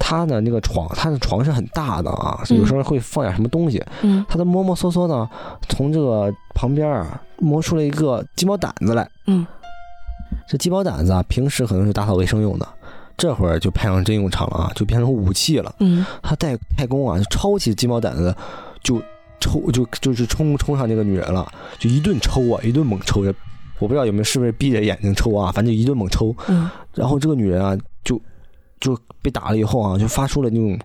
[0.00, 3.84] 他的那个床，他的床是很大的啊，有时候会放点什么东西。
[4.02, 5.28] 嗯，他的摸摸索索呢，
[5.68, 9.08] 从这个旁边啊摸出了一个鸡毛掸子来。
[9.26, 9.44] 嗯，
[10.46, 12.68] 这鸡毛掸子啊，平时可能是打扫卫生用的，
[13.16, 15.74] 这会儿就派上真用场了啊，就变成武器了。
[15.80, 18.34] 嗯，他带太公啊，就抄起鸡毛掸子，
[18.82, 19.02] 就
[19.40, 23.22] 抽就就是冲冲上那个女人了，就一顿抽啊，一顿猛抽。
[23.78, 26.34] 我不知道有没有是不是闭着眼睛抽啊，反正一顿猛抽。
[26.48, 28.20] 嗯，然后这个女人啊，就
[28.80, 30.78] 就被打了以后啊，就发出了那种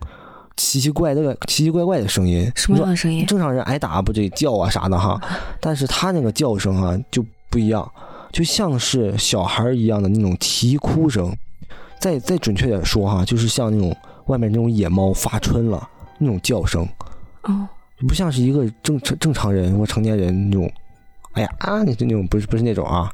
[0.56, 2.50] 奇奇怪怪、奇奇怪怪的声音。
[2.54, 3.26] 什么样的声音？
[3.26, 5.20] 正常人挨打不得叫啊啥的哈，
[5.60, 7.90] 但是她那个叫声啊就不一样，
[8.32, 11.36] 就像是小孩一样的那种啼哭声。
[12.00, 15.88] 再再准确点说哈，就是像那种外面那种野猫发春了
[16.18, 16.86] 那种叫声，
[17.44, 17.66] 哦，
[18.06, 20.70] 不像是一个正正正常人或成年人那种，
[21.32, 23.12] 哎呀啊，那那种不是不是那种啊，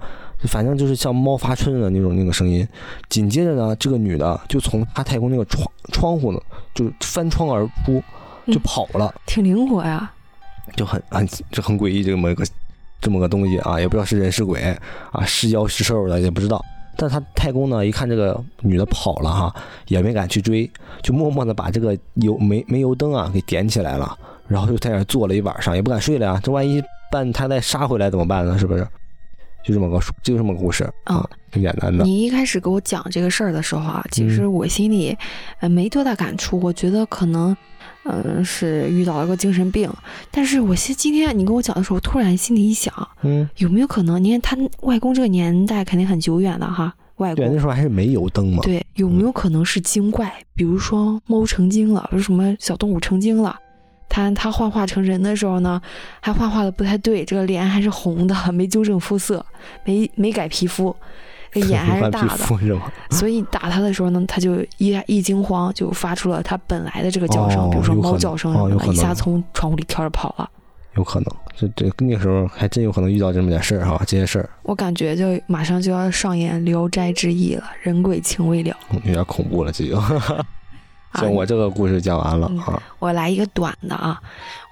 [0.48, 2.66] 反正就是像猫发春的那种那个声音。
[3.08, 6.40] 紧接着呢，这个女的就从她太公那个窗窗户呢，
[6.74, 8.02] 就翻窗而出，
[8.46, 10.10] 就跑了，挺灵活呀，
[10.76, 12.44] 就很很这很诡异这么一个
[13.00, 14.60] 这么个东西啊，也不知道是人是鬼
[15.12, 16.64] 啊，是妖是兽的也不知道。
[16.96, 19.54] 但他太公呢，一看这个女的跑了哈，
[19.88, 20.70] 也没敢去追，
[21.02, 24.18] 就默默的把这个油煤煤油灯啊给点起来了，
[24.50, 26.40] 然后就在那儿坐了一晚上，也不敢睡了呀。
[26.42, 28.58] 这万一半他再杀回来怎么办呢？
[28.58, 28.86] 是不是？
[29.62, 32.02] 就这么个就这么个故事啊，挺简单的。
[32.02, 35.14] 你一开始给我讲这个事儿的时候啊，其实我心里
[35.60, 37.54] 呃没多大感触，我觉得可能
[38.04, 39.92] 嗯是遇到了个精神病。
[40.30, 44.22] 但是我现今天你跟我讲的时候，突然心里一想，嗯，有没有可能？
[44.24, 48.62] 你看他外公这个年代肯定很久远了哈，外公对那时候还是煤油灯嘛。
[48.62, 50.32] 对，有没有可能是精怪？
[50.54, 53.54] 比如说猫成精了，什么小动物成精了？
[54.10, 55.80] 他他幻化成人的时候呢，
[56.20, 59.44] 还幻化的不太对，这个脸还是红的，没纠正肤色，
[59.84, 60.94] 没没改皮肤，
[61.52, 62.44] 这 眼还是大的，
[63.10, 70.50] 所以打他的时候呢，他就一一惊慌，就发出了他本来的这个叫声，哦、比如说猫叫声什么的，一下从窗户里跳着跑了。
[70.96, 74.50] 有可能，这这那个时候还真有可能遇到这么点事儿哈，这些事儿。
[74.64, 79.96] 我感觉就马上就要上演《聊斋志异》了，人鬼情未了，有点恐怖了，这就。
[81.12, 82.80] 行，我这个故事讲完了啊。
[82.98, 84.20] 我来一个短的啊，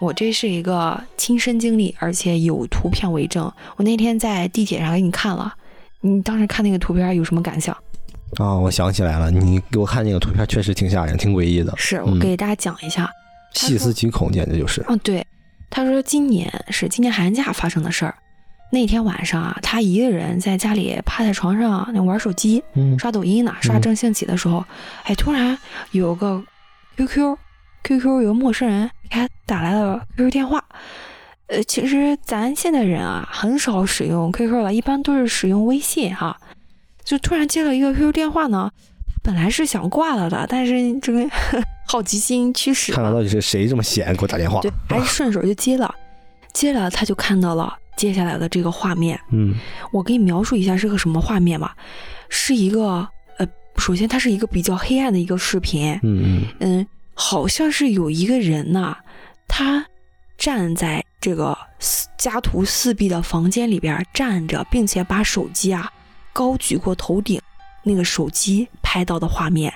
[0.01, 3.51] 我这是一个亲身经历，而且有图片为证。
[3.77, 5.53] 我那天在地铁上给你看了，
[6.01, 7.77] 你当时看那个图片有什么感想？
[8.37, 11.72] 啊，我想起来了，你给我看那个图片确实挺吓人，挺诡异的。
[11.77, 13.11] 是我给大家讲一下，嗯、
[13.55, 14.81] 细思极恐，简直就是。
[14.83, 15.27] 啊，对，
[15.70, 18.14] 他说今年是今年寒假发生的事儿。
[18.70, 24.64] 那天晚上啊，他一个人在家里趴在床上那玩手机，嗯、刷抖音呢，刷正兴起的时候，嗯、
[25.04, 25.57] 哎，突然
[25.92, 26.42] 有个
[26.96, 30.62] QQ，QQ 有个陌生人给他打来了 QQ 电话。
[31.46, 36.38] 呃，其实咱现代人啊，很少使用 QQ 了，一般都是使用微信哈。
[37.02, 38.70] 就突然接了一个 QQ 电话呢，
[39.22, 41.26] 本来是想挂了的，但是这个
[41.88, 45.94] 好奇心驱使，看看到底是谁这么闲给我打电话，对，还是顺手就接了。
[46.59, 49.16] 接着，他就看到了接下来的这个画面。
[49.31, 49.55] 嗯，
[49.92, 51.77] 我给你描述一下是个什么画面吧。
[52.29, 55.92] 是一个呃，首先它是一个比较黑暗的一个视频。
[56.03, 58.97] 嗯嗯嗯，好像是有一个人呐，
[59.47, 59.87] 他
[60.37, 61.57] 站在这个
[62.16, 65.88] 家徒四壁的房间里边站着，并且把手机啊
[66.33, 67.40] 高举过头顶，
[67.85, 69.73] 那个手机拍到的画面，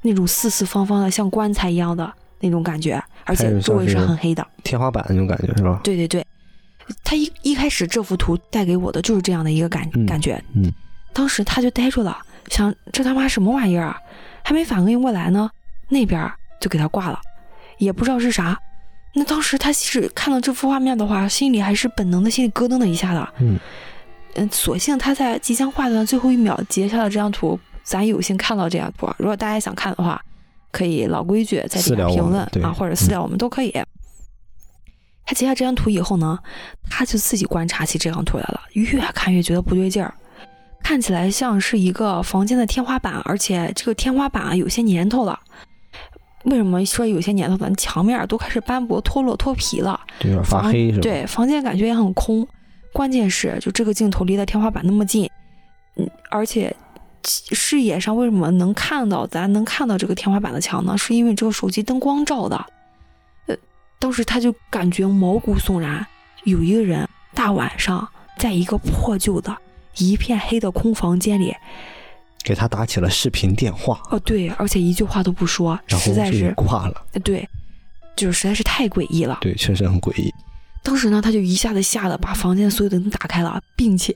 [0.00, 2.10] 那种四四方方的像棺材一样的
[2.42, 5.80] 那种感觉，而且周围是很黑的，天花板那种感觉是吧？
[5.84, 6.26] 对对对，
[7.04, 10.70] 他一一开始这幅图带给我的就是这样的一个感、嗯、感觉，嗯，
[11.12, 13.96] 当时他就呆住了，想这他妈什么玩意儿啊？
[14.42, 15.48] 还没反应过来呢，
[15.88, 17.20] 那边就给他挂了，
[17.78, 18.58] 也不知道是啥。
[19.14, 23.58] 那当时他是看到这幅画面的话，心里还是本能的心里咯噔了一下的，嗯
[24.34, 30.20] 嗯，所幸他在即将挂断的最后一秒截下了这张图，咱有幸看到这张图，如果大家想看的话，
[30.72, 33.72] 可以老规矩在底下评论啊，或者私聊我们都可以。
[35.24, 36.36] 他截下这张图以后呢，
[36.90, 40.12] 他就自己观察起这张图来了，越看越觉得不对劲儿，
[40.82, 45.38] 看起来像是一个房间的天花板，而且这个天花板有些年头了。
[46.46, 47.72] 为什么说有些年头呢？
[47.76, 51.02] 墙面都开始斑驳、脱落、脱皮了，有点发黑是吧？
[51.02, 52.44] 对，房间感觉也很空。
[52.92, 55.30] 关键是，就这个镜头离的天花板那么近，
[55.94, 56.74] 嗯，而且
[57.24, 59.26] 视野上为什么能看到？
[59.26, 60.96] 咱能看到这个天花板的墙呢？
[60.98, 62.66] 是因为这个手机灯光照的。
[63.46, 63.56] 呃，
[63.98, 66.06] 当时他就感觉毛骨悚然，
[66.44, 68.08] 有一个人大晚上
[68.38, 69.56] 在一个破旧的、
[69.96, 71.54] 一片黑的空房间里。
[72.44, 77.02] 给他打起了视频电话哦，对，而且一句话都不说，实在是挂了。
[77.22, 77.48] 对，
[78.16, 79.38] 就是实在是太诡异了。
[79.40, 80.32] 对，确实很诡异。
[80.82, 84.12] 当时呢，他就一下子吓得把房间所有的灯打开了，并且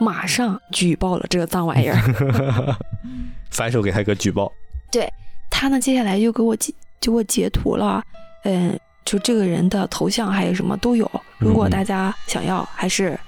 [0.00, 2.76] 马上举报了这个脏玩意儿。
[3.50, 4.50] 反手给他一个举报。
[4.90, 5.08] 对
[5.50, 8.02] 他呢，接下来就给我截，就给我截图了。
[8.44, 11.08] 嗯，就这个人的头像还有什么都有。
[11.38, 13.18] 如果大家想要，还是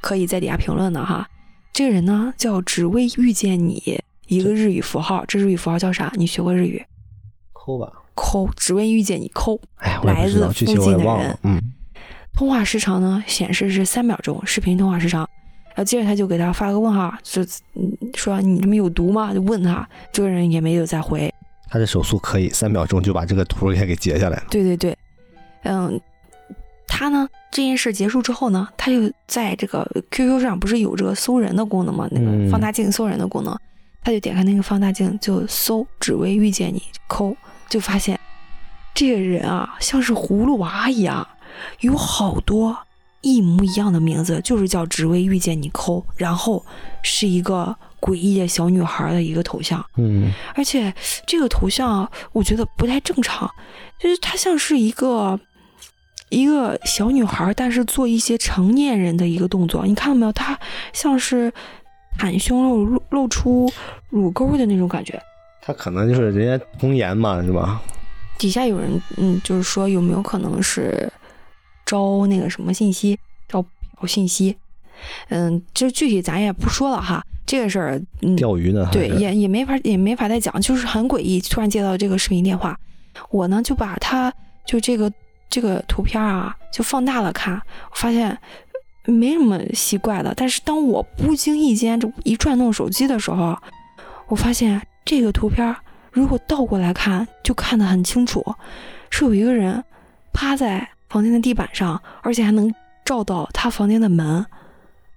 [0.00, 1.28] 可以在底下评论的哈。
[1.72, 6.12] 这个人呢叫只为遇见你，一个日语符号，这日语符号叫啥？
[6.16, 6.84] 你学过日语？
[7.52, 9.60] 抠吧，抠，只为遇见你，抠。
[9.76, 11.38] 哎，来自附近的人。
[11.44, 11.62] 嗯。
[12.34, 15.28] 通话时长呢显示是三秒钟，视频通话时长。
[15.74, 17.42] 然后接着他就给他发个问号，就
[18.14, 19.32] 说你这么有毒吗？
[19.34, 21.32] 就问他，这个人也没有再回。
[21.68, 24.44] 他的手速可以，三秒钟就把这个图给给截下来了。
[24.50, 24.96] 对对对，
[25.64, 26.00] 嗯。
[26.94, 27.26] 他呢？
[27.50, 28.68] 这件事结束之后呢？
[28.76, 32.06] 他就在这个 QQ 上不是有这个搜人的功能吗？
[32.10, 33.56] 那个放大镜搜人的功能，
[34.04, 37.34] 他就点开那个放大镜就搜“只为遇见你”，抠
[37.66, 38.20] 就发现
[38.92, 41.26] 这个人啊，像是葫芦娃一样，
[41.80, 42.76] 有好多
[43.22, 46.64] 一模一样的名字，就是叫“只为遇见你”，抠，然后
[47.02, 49.84] 是一个诡异的小女孩的一个头像。
[49.96, 50.92] 嗯，而且
[51.26, 53.50] 这个头像我觉得不太正常，
[53.98, 55.40] 就是它像是一个。
[56.28, 60.32] 一个小女孩，但是做一些成年人的一个动作，你看到没有？
[60.32, 60.58] 她
[60.94, 61.52] 像是
[62.18, 63.70] 袒胸露露露出
[64.08, 65.22] 乳沟的那种感觉。
[65.60, 67.82] 她可能就是人家童颜嘛，是吧？
[68.38, 71.06] 底下有人嗯，就是说有没有可能是
[71.92, 73.62] 招那个什么信息，招
[73.98, 74.56] 嫖信息？
[75.28, 78.02] 嗯，这具体咱也不说了哈，这个事儿
[78.36, 78.88] 钓鱼呢？
[78.90, 81.40] 对，也也没法也没法再讲，就是很诡异。
[81.40, 82.78] 突然接到这个视频电话，
[83.30, 84.32] 我呢就把它
[84.64, 85.12] 就这个。
[85.54, 88.38] 这个图片啊，就放大了看，我发现
[89.04, 90.32] 没什么奇怪的。
[90.34, 93.54] 但是当我不经意间这一转动手机的时候，
[94.28, 95.76] 我发现这个图片
[96.10, 98.42] 如果倒过来看，就看得很清楚，
[99.10, 99.84] 是有一个人
[100.32, 104.44] 趴在房间的地板上，而且还能照到他房间的门。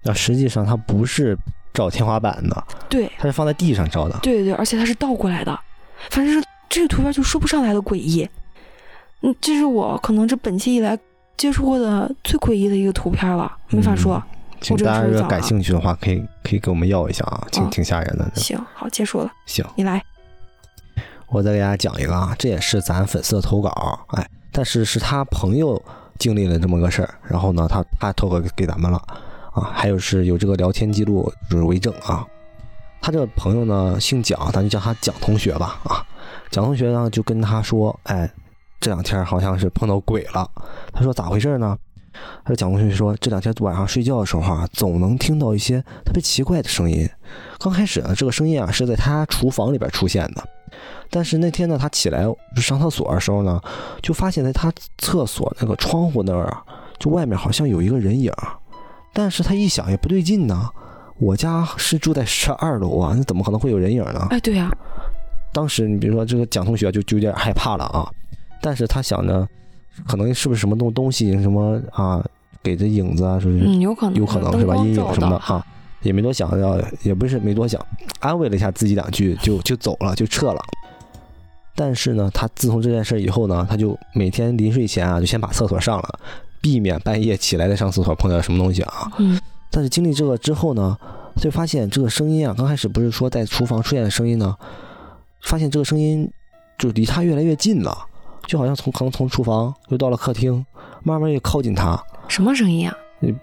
[0.03, 1.37] 那实际上他不是
[1.73, 4.19] 照天花板的，对，他是放在地上照的。
[4.21, 5.57] 对对对，而且他是倒过来的，
[6.11, 8.29] 反正是这个图片就说不上来的诡异。
[9.21, 10.99] 嗯，这是我可能这本期以来
[11.37, 14.21] 接触过的最诡异的一个图片了，没法说。
[14.61, 18.29] 请大家如果感兴趣的话，可以可以给我们要一下啊，挺挺吓人的。
[18.35, 19.31] 行，好，结束了。
[19.45, 20.03] 行，你来。
[21.27, 25.79] 我再给大家讲一个啊，这也是咱粉丝的投稿，哎，但是是他朋友
[26.17, 28.97] 经历了这么个事儿，然后呢，他他投稿给咱们了
[29.53, 32.25] 啊，还有是有这个聊天记录就是为证啊。
[33.01, 36.01] 他这个朋友呢姓蒋，咱就叫他蒋同学吧啊。
[36.49, 38.31] 蒋同学呢就跟他说，哎。
[38.81, 40.47] 这两天好像是碰到鬼了。
[40.93, 41.75] 他说咋回事呢？
[42.43, 47.09] 他说蒋同学说这两天晚上睡觉的时候啊，总能听到一些特别奇怪的声音。
[47.59, 50.43] 刚开始呢，这个声音啊是在他厨房里边出现的。
[51.09, 52.25] 但是那天呢，他起来
[52.57, 53.61] 上厕所的时候呢，
[54.01, 56.63] 就发现在他厕所那个窗户那儿啊，
[56.99, 58.31] 就外面好像有一个人影。
[59.13, 60.69] 但是他一想也不对劲呢，
[61.17, 64.27] 我家是住在十二楼啊，那怎么可能会有人影呢？
[64.29, 64.69] 哎，对呀。
[65.53, 68.09] 当时你比如说这个蒋同学就就有点害怕了啊。
[68.61, 69.47] 但是他想着，
[70.07, 72.23] 可能是不是什么东东西什么啊，
[72.61, 73.65] 给的影子啊，是不是？
[73.65, 74.75] 嗯，有可能，有可能是吧？
[74.77, 75.65] 阴影什么的啊，
[76.01, 77.79] 也没多想，要也不是没多想，
[78.19, 80.61] 安慰了一下自己两句，就 就走了，就撤了。
[81.75, 86.19] 但是呢，他自从这件事以后呢，他就每天临睡前啊，就先把厕所上了，
[86.61, 89.11] 避免半夜起来再上厕所碰到什么东西啊。
[89.17, 89.39] 嗯。
[89.71, 90.97] 但是经历这个之后呢，
[91.35, 94.55] 就发现这个声音啊，刚开始不是说在厨房出现的声音呢，
[95.41, 96.31] 发现这个声音
[96.77, 97.97] 就离他越来越近了。
[98.47, 100.65] 就好像从可能从厨房又到了客厅，
[101.03, 102.01] 慢慢又靠近他。
[102.27, 102.95] 什么声音啊？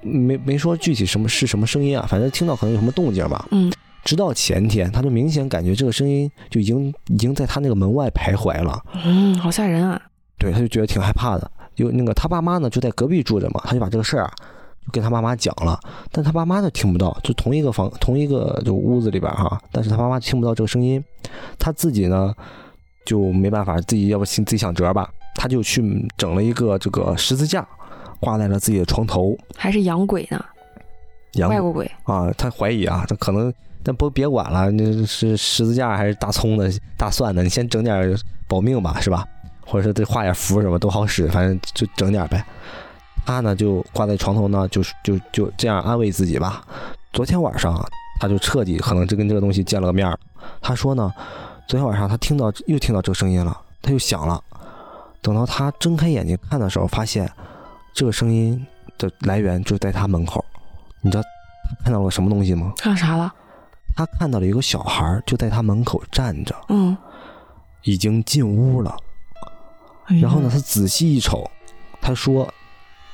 [0.02, 2.06] 没没说具体什么是什么声音啊？
[2.08, 3.46] 反正听到可能有什么动静吧。
[3.50, 3.72] 嗯。
[4.04, 8.82] 直到前天，他就明显感觉这个声音就已经已经在他那个门外徘徊了。
[9.04, 10.00] 嗯，好吓人啊！
[10.38, 11.48] 对，他就觉得挺害怕的。
[11.76, 14.32] 有那个他爸妈呢就在隔壁住着嘛，他就把这个事儿啊
[14.84, 15.78] 就跟他妈妈讲了，
[16.10, 21.02] 但他爸妈呢听不到，就同一个房同一个就屋子里边哈，但是他妈妈听不到这个声音，
[21.56, 22.34] 他自己呢
[23.04, 25.82] 就没办法，自己要不自己想辙吧，他就去
[26.16, 27.66] 整了一个这个十字架，
[28.20, 30.44] 挂在了自己的床头，还是洋鬼呢？
[31.48, 38.14] 外国鬼啊，他怀疑啊，他可能，但不别管了，那是十字架还是大葱的、大蒜的，你先整点
[38.46, 39.26] 保命吧，是吧？
[39.64, 42.44] 或者说再画点符什么都好使，反正就整点呗。
[43.24, 46.62] 他呢就挂在床头呢，就是就就这样安慰自己吧。
[47.12, 47.80] 昨天晚上
[48.20, 50.18] 他就彻底可能就跟这个东西见了个面儿。
[50.60, 51.10] 他说呢，
[51.66, 54.42] 昨天晚上他听到又听到这个声音了，他又响了。
[55.20, 57.30] 等到他睁开眼睛看的时候，发现
[57.94, 58.66] 这个声音
[58.98, 60.44] 的来源就在他门口。
[61.00, 62.72] 你知道他看到了什么东西吗？
[62.76, 63.32] 看啥了？
[63.96, 66.96] 他看到了一个小孩就在他门口站着，嗯，
[67.82, 68.96] 已经进屋了。
[70.20, 71.48] 然后呢，他仔细一瞅，
[72.00, 72.52] 他说：“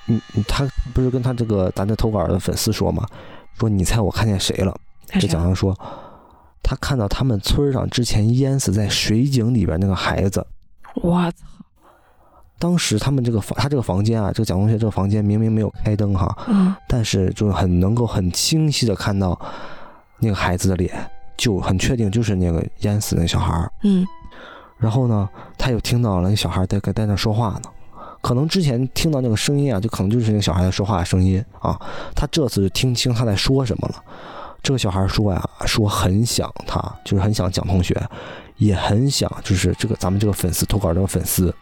[0.06, 3.06] 你你他不是跟他这个咱这投稿的粉丝说吗？
[3.58, 4.74] 说你猜我看见谁了？”
[5.20, 5.78] 这讲员说，
[6.62, 10.46] 他看到他们村上之前淹死在水井里边那个孩子。
[10.94, 11.46] 我操！
[12.60, 19.38] 当时他们这个房，他这个房间啊，这个蒋同学这个房间明明没有开灯哈，嗯，但是就很能够很清晰的看到
[20.18, 24.04] 那个孩子的脸，就很确定就是那个淹死那小孩儿，嗯，
[24.76, 27.70] 然后呢，他又听到了那小孩在跟在那说话呢，
[28.20, 31.80] 可能之前听到那个声音啊，就可能就是那个小孩在说话的声音啊，
[32.16, 34.02] 他这次就听清他在说什么了，
[34.62, 37.94] 这个小孩说呀，说很想他，就是很想蒋同学，
[38.56, 41.54] 也很想就是这个咱们这个粉丝投稿这个粉丝。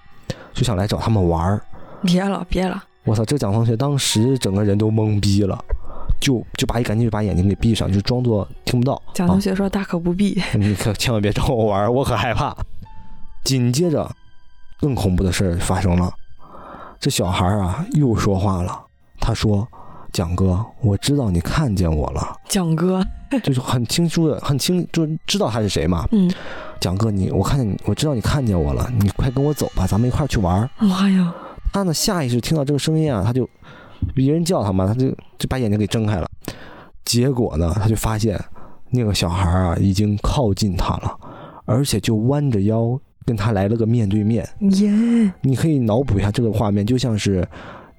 [0.52, 1.62] 就想来找他们玩儿，
[2.02, 2.82] 别了别了！
[3.04, 5.62] 我操，这个蒋同学当时整个人都懵逼了，
[6.18, 9.00] 就就把一赶紧就把眼睛给闭上，就装作听不到。
[9.12, 12.56] 蒋同学说：“大可不必， 你可千万别找我玩儿，我可害怕。”
[13.44, 14.10] 紧接着，
[14.80, 16.10] 更恐怖的事儿发生了，
[16.98, 18.82] 这小孩啊又说话了，
[19.20, 19.68] 他说
[20.16, 23.04] ：“蒋哥，我知道你看见我了。”蒋哥
[23.44, 26.08] 就是很清楚的，很清就知道他是谁嘛。
[26.10, 26.32] 嗯。
[26.80, 30.66] 蒋哥，你我看见你，我知道你看见我了，你快跟我走吧，咱们一块去玩。
[30.78, 31.34] 妈呀！
[31.70, 33.46] 他呢下意识听到这个声音啊，他就
[34.14, 36.26] 别人叫他嘛，他就就把眼睛给睁开了。
[37.04, 38.42] 结果呢，他就发现
[38.92, 41.14] 那个小孩啊已经靠近他了，
[41.66, 44.48] 而且就弯着腰跟他来了个面对面。
[44.60, 45.30] 耶！
[45.42, 47.42] 你可以脑补一下这个画面，就像是《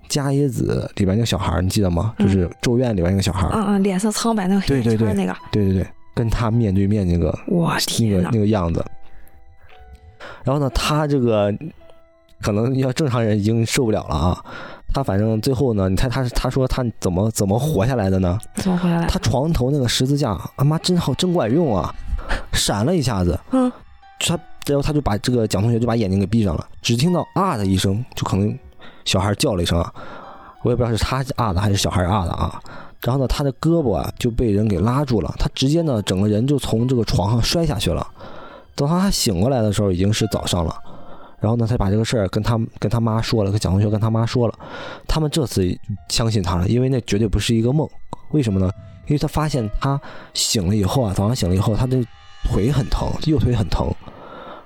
[0.08, 2.14] 伽椰子》里边那个小孩，你记得吗？
[2.20, 3.48] 就是《咒怨》里边那个小孩。
[3.54, 5.36] 嗯嗯，脸色苍白那个对对对那个。
[5.52, 5.88] 对对对。
[6.16, 8.84] 跟他面对面那个，哇，那个那个样子。
[10.44, 11.54] 然后呢，他这个
[12.42, 14.46] 可能要正常人已经受不了了啊。
[14.94, 18.40] 他反正最后呢，你猜他是他说他怎么怎么活下来的呢？
[18.56, 19.06] 怎么活下来？
[19.06, 21.94] 他床头那个十字架，他妈真好，真管用啊！
[22.52, 23.72] 闪了一下子，嗯，
[24.20, 28.58] 他然后他就把这个蒋同学就把眼睛给闭上了，只听到啊的一声，就可能
[29.08, 29.92] 小孩叫了一声啊，
[30.64, 32.62] 我也不知道是他啊的还是小孩啊的啊。
[33.02, 38.06] 然后呢，他的胳膊啊就被人给拉住了，他直接呢整个人就从这个床上摔下去了。
[38.76, 40.76] 等他醒过来的时候，已经是早上了。
[41.40, 44.54] 然后呢，他把这个事儿跟他跟他妈说了，跟蒋同学跟他妈说了。
[45.08, 45.64] 他们这次
[46.10, 47.88] 相信他了，因为那绝对不是一个梦。
[48.32, 48.70] 为什么呢？
[49.06, 50.00] 因为他发现他
[50.34, 52.04] 醒了以后啊，早上醒了以后，他的
[52.44, 53.88] 腿很疼，右腿很疼。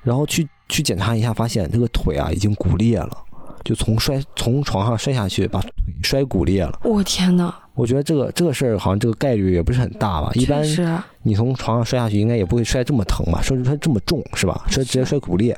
[0.02, 3.18] 然后去去检查一下，发现这个腿啊已经骨裂了，
[3.64, 5.72] 就从摔从床上摔下去，把腿
[6.04, 6.80] 摔骨裂了。
[6.84, 7.54] 我天哪！
[7.74, 10.30] 我觉得这个这个事儿好像这个概率也不是很大吧？
[10.34, 10.62] 一般
[11.24, 13.42] 你从床上摔下去，应该也不会摔这么疼吧？
[13.42, 14.66] 摔摔这么重是吧？
[14.68, 15.58] 摔直接摔骨裂。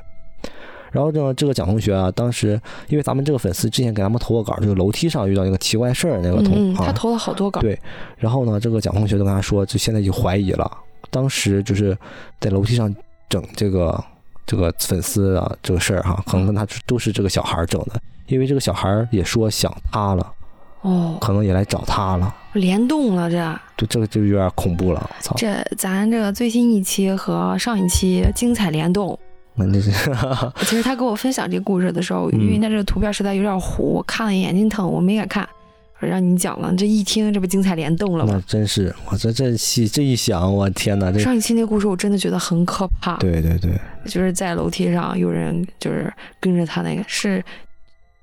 [0.91, 7.61] 然后呢，这个蒋同学啊，当时因为咱们这个粉丝之前给咱们投过稿，就是楼梯上遇到那个奇怪事儿那个同，他投了好多稿。
[7.61, 7.77] 对。
[8.17, 10.71] 然后呢，这个蒋同学就跟他说，就现在就怀疑了，
[11.09, 11.97] 当时就是
[12.39, 12.93] 在楼梯上
[13.27, 14.01] 整这个
[14.45, 20.33] 这个粉丝啊这个事儿哈，可能跟他都是这个小孩整的，因为这个小孩也说想他了。
[20.81, 23.37] 哦，可能也来找他了，联动了，这
[23.77, 25.33] 就这个就有点恐怖了，操！
[25.37, 29.17] 这咱这个最新一期和上一期精彩联动，
[29.55, 29.91] 那这是。
[30.67, 35.47] 其实他跟我分享这个故事的时候，因为他这个图片实在有点糊，我看了眼睛疼，我没敢看。
[36.07, 38.33] 让你讲了，这一听这不精彩联动了吗？
[38.33, 41.11] 那真是，我这这戏这一想，我天哪！
[41.11, 43.17] 这上一期那故事我真的觉得很可怕。
[43.17, 43.71] 对对对，
[44.05, 47.43] 就是在楼梯上有人就是跟着他那个是。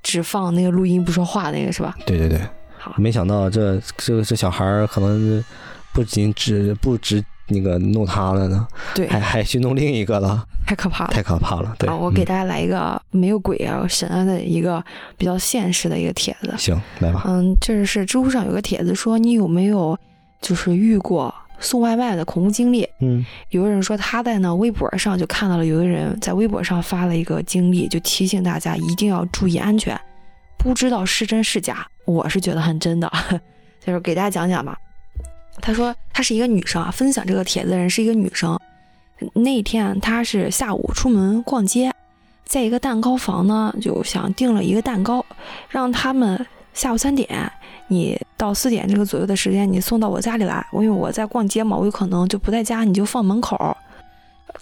[0.02, 1.94] 只放那个录音不说话那个是吧？
[2.06, 2.40] 对对对，
[2.78, 5.44] 好，没想到这这个这小孩儿可能
[5.92, 11.74] 不仅只不止那个弄他了呢，对，还还去弄另一个了，太可怕了，太可怕了。
[11.78, 14.82] 对，我给大家来一个没有鬼啊神啊的一个
[15.16, 16.54] 比较现实的一个帖子。
[16.56, 17.24] 行，来吧。
[17.26, 19.98] 嗯，这是知乎上有个帖子说你有没有
[20.40, 21.34] 就是遇过。
[21.62, 29.94] 送外卖的恐怖经历，嗯，有个人说他在呢微博上就看到了有个人在微博上发了一个经历，就提醒大家一定要注意安全，
[30.56, 33.12] 不知道是真是假，我是觉得很真的，
[33.78, 34.74] 就是给大家讲讲吧。
[35.60, 38.58] 他说她是一个女生啊，分享这个帖子的人是一个女生。
[39.34, 41.92] 那天她是下午出门逛街，
[42.44, 45.24] 在一个蛋糕房呢，就想订了一个蛋糕，
[45.68, 47.28] 让他们下午三点，
[47.88, 50.66] 你到四点这个左右的时间，你送到我家里来。
[50.72, 53.76] 我因为我在逛街嘛，我有可能就不在家，你就放门口。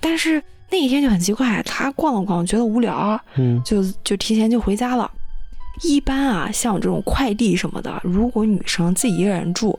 [0.01, 5.09] 但是那一天就很奇怪，她逛了逛，觉得无聊，嗯，就就提前就回家了。
[5.83, 9.79] 一般啊，像这种快递什么的，如果女生自己一个人住。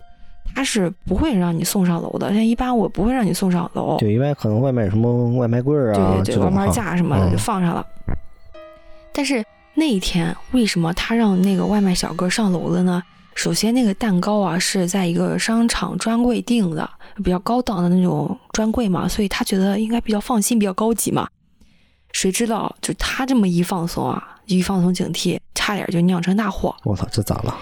[0.55, 3.97] 他是不会让你送上楼的，像一般我不会让你送上楼。
[3.97, 7.85] 对，因为可能外面有什么外卖柜啊，对对对，外卖架什么的就放上了。
[9.13, 9.43] 但是
[9.73, 13.01] 那一天为什么他让那个外卖小哥上楼了呢？
[13.35, 16.89] 首先那个蛋糕啊是在一个商场专柜订的，
[17.23, 21.25] 比较高档的那种专柜嘛，所以他觉得应该比较放心，比较高级嘛。
[22.11, 26.75] 谁知道就他这么一放松啊，一放松警惕，差点就酿成大祸。
[26.83, 27.55] 我操，这咋了？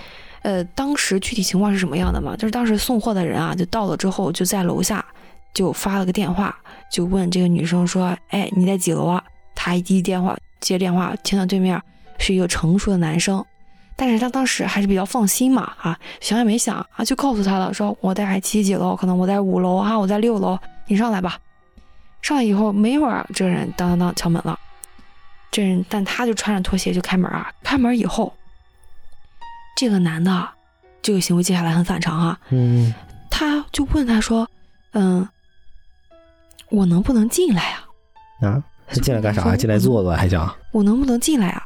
[0.48, 2.34] 呃，当时具体情况是什么样的嘛？
[2.38, 5.06] 就是当时送货的人啊，就到了之后，就在楼下
[5.54, 6.58] 就发了个电话，
[6.90, 9.22] 就问这个女生说：“哎，你在几楼啊？”
[9.54, 11.78] 她一接电话，接电话，听到对面
[12.18, 13.46] 是一个成熟的男生，
[13.98, 21.38] 但是他当时还是比较放心嘛，啊，想也没想啊，就告诉他了，说我在七几楼，可能我在五楼啊，我在六楼，你上来吧。
[22.22, 24.58] 上来以后没一会儿，这个人当当当敲门了，
[25.52, 28.34] 这人但他就穿着拖鞋就开门啊，开门以后。
[29.78, 30.50] 这个男的，
[31.04, 32.40] 这个行为接下来很反常哈。
[32.50, 32.92] 嗯，
[33.30, 34.50] 他就问他说
[34.94, 35.30] ：“嗯，
[36.70, 37.86] 我能不能进来啊？”
[38.42, 39.56] 啊，他进来干啥？
[39.56, 40.52] 进来坐坐还想？
[40.72, 41.64] 我能不能进来啊？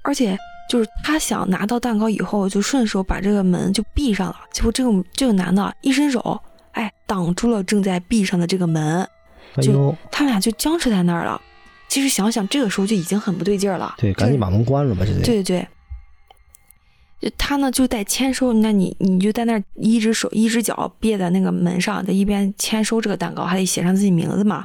[0.00, 0.38] 而且
[0.70, 4.36] 就是他想拿到蛋糕以后，就顺手把这个门就闭上了。
[4.50, 6.40] 结果这个这个男的一伸手，
[6.72, 9.06] 哎，挡住了正在闭上的这个门，
[9.60, 11.38] 就他俩就僵持在那儿了。
[11.88, 13.96] 其实想想，这个时候就已经很不对劲儿了。
[13.98, 15.20] 对，赶紧把门关了吧，这得。
[15.20, 15.68] 对对对。
[17.36, 24.64] 他呢就在签收，那你你就在那儿一只手一只脚别在那个门上，在一边签收这个蛋糕，还得写上自己名字嘛。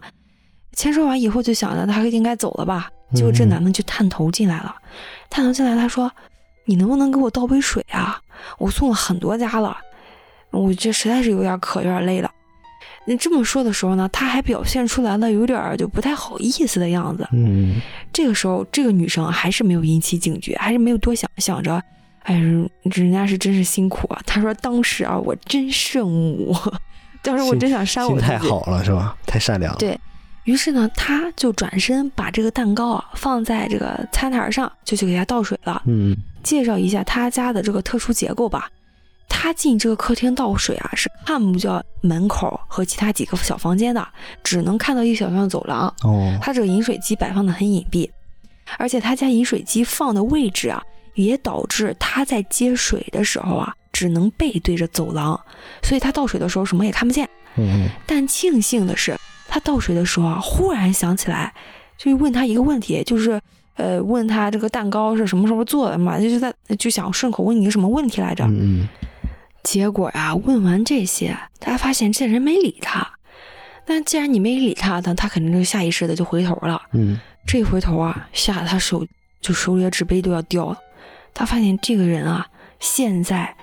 [0.74, 4.76] 签收完以后就想着他应该走了吧，结果这男的就探头进来了，
[5.30, 6.12] 探头进来他说
[6.66, 8.22] ：“你能不能给我倒杯水啊？
[8.58, 9.78] 我送了很多家了，
[10.52, 12.30] 我这实在是有点渴，有点累了。”
[13.08, 17.28] 那这么说的时候呢，他还表现出来了有点就不太好意思的样子。
[17.32, 17.80] 嗯，
[18.12, 21.82] 这个时候这个女生还是没有引起警觉，还是没有多想，想着。
[22.26, 24.20] 哎，人人家是真是辛苦啊！
[24.26, 26.56] 他说当时啊，我真圣母，
[27.22, 28.10] 当时我真想杀我。
[28.10, 29.16] 心太好了是吧？
[29.28, 29.78] 太善良了。
[29.78, 30.00] 对
[30.46, 35.84] 于是呢，他就转身把这个蛋糕啊放在这个餐台上，就去给他倒水了。
[35.86, 38.68] 嗯，介绍一下他家的这个特殊结构吧。
[39.30, 41.72] 他进这个客厅倒水啊，是看不见
[42.02, 44.04] 门口和其他几个小房间的，
[44.44, 45.88] 只能看到一小段走廊。
[46.04, 48.10] 哦，他这个饮水机摆放的很隐蔽，
[48.80, 50.82] 而且他家饮水机放的位置啊。
[51.16, 55.40] 也导致他在接水的时候啊，只能背对着走廊，
[55.82, 57.28] 所以他倒水的时候什么也看不见。
[57.58, 61.54] 嗯，但庆幸的是，他倒水的时候啊，忽然想起来，
[61.98, 63.42] 就问他一个问题，就是
[63.76, 66.20] 呃，问他这个蛋糕是什么时候做的嘛？
[66.20, 68.46] 就是在就想顺口问你个什么问题来着？
[68.46, 68.88] 嗯，
[69.64, 73.08] 结果呀，问完这些，他发现这人没理他。
[73.88, 76.82] 但既然你没理他，那他肯定就下意识的就回头了。
[76.92, 79.06] 嗯，这一回头啊，吓得他手
[79.40, 80.78] 就手里的纸杯都要掉了。
[81.36, 82.48] 他发现这个人啊，
[82.80, 83.56] 现在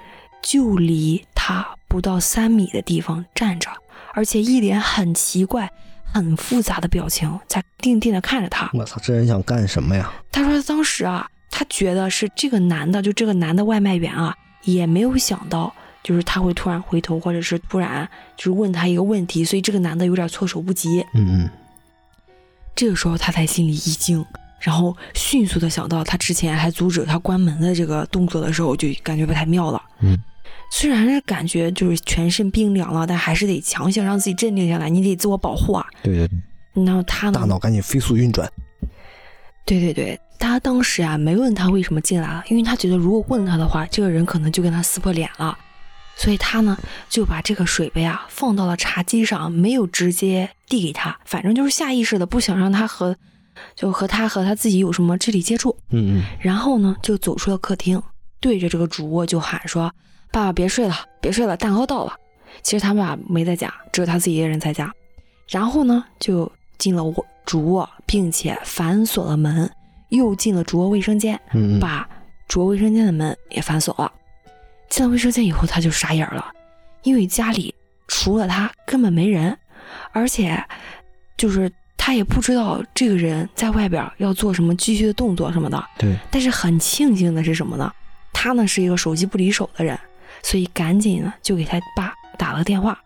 [0.42, 3.70] 就离他不到三米的地方站着，
[4.14, 5.68] 而且一脸很奇怪、
[6.04, 8.70] 很复杂的表情，在定定的看着他。
[8.74, 10.12] 我操，这人想干什么呀？
[10.30, 18.06] 他说当时啊，他觉得是这个男的，就这个男的外卖员啊，也没有想到，就是他会突然回头，或者是突然
[18.36, 21.00] 就是问他一个问题，所以这个男的有点措手不及。
[21.14, 21.50] 嗯嗯。
[22.76, 24.24] 这个时候他才心里一惊。
[24.62, 29.82] 然后迅速的想到，他之前还阻止他关门的这个动作的时候，就感觉不太妙了。
[30.00, 30.16] 嗯，
[30.70, 34.88] 虽然是感觉就是全身冰凉了，但还是得强行让自己镇定下来。
[34.88, 35.84] 你得自我保护啊。
[36.04, 36.84] 对对对。
[36.84, 37.40] 然后他呢？
[37.40, 38.48] 大脑赶紧飞速运转。
[39.66, 45.58] 对对对，他当时啊没问他为什么进来了，因为他觉得如果问他的话，这个人可能就跟他撕破脸了。
[46.14, 53.16] 所以他呢就把这个水杯啊放到了茶几上，没有直接递给他，反正就是下意识的不想让他和。
[53.74, 58.02] 就和他和他自己有什么肢体接触，嗯嗯，然后呢，就走出了客厅，
[58.40, 59.92] 对着这个主卧就喊说
[60.32, 62.14] ：“爸爸别睡了，别睡了，蛋糕到了。”
[62.62, 64.92] 其实他爸没在家，只有他自己一个人在家。
[65.48, 69.70] 然后呢，就进了卧主卧，并且反锁了门，
[70.10, 71.40] 又进了主卧卫生间，
[71.80, 72.08] 把
[72.48, 74.10] 主卧卫生间的门也反锁了。
[74.88, 76.52] 进了卫生间以后，他就傻眼了，
[77.02, 77.74] 因为家里
[78.08, 79.56] 除了他根本没人，
[80.12, 80.62] 而且
[81.36, 81.70] 就是。
[82.04, 85.80] 他也不知道这个人在外边要做什么继续的动作什么的。
[85.96, 86.18] 对。
[86.32, 87.92] 但是很庆幸的是什么呢？
[88.32, 89.96] 他呢是一个手机不离手的人，
[90.42, 92.98] 所以赶紧呢就给他爸打了电话。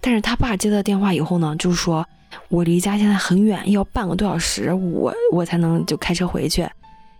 [0.00, 2.06] 但是他爸接到电话以后呢，就是说
[2.46, 6.64] 我离家现在很远，要半个多小时，我我才能就开车回去。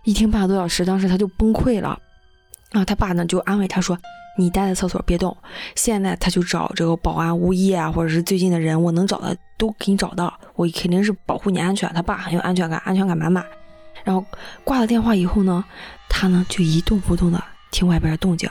[0.05, 1.99] 一听半个多小时，当时他就崩溃了。
[2.71, 3.99] 然后他爸呢就安慰他说
[4.37, 5.35] ：“你待在厕所别动，
[5.75, 13.45] 现在他就找这个保安、物业啊，或者是最近的人，我能找的都给你找到，我肯定是保护你安全。”他爸很有安全感，安全感满满。
[14.03, 14.25] 然后
[14.63, 15.63] 挂了电话以后呢，
[16.09, 18.49] 他呢就一动不动的听外边的动静。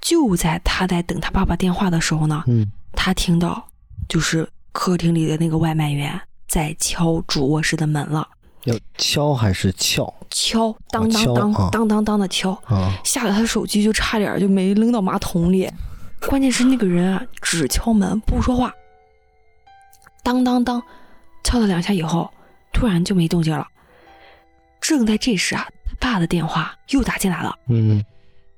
[0.00, 3.66] 就在他在等他爸爸电话的时候呢，嗯，他听到
[4.08, 8.28] 就是客厅里的那个外卖员在敲主卧室的门了。
[8.64, 10.12] 要敲还是撬？
[10.30, 12.58] 敲，当当当当当当的敲，
[13.04, 15.70] 吓得他手机就差点就没扔到马桶里。
[16.26, 18.72] 关键是那个人啊，只敲门不说话。
[20.22, 20.82] 当当当，
[21.44, 22.30] 敲了两下以后，
[22.72, 23.68] 突然就没动静了。
[24.80, 27.54] 正在这时啊，他爸的电话又打进来了。
[27.68, 28.02] 嗯，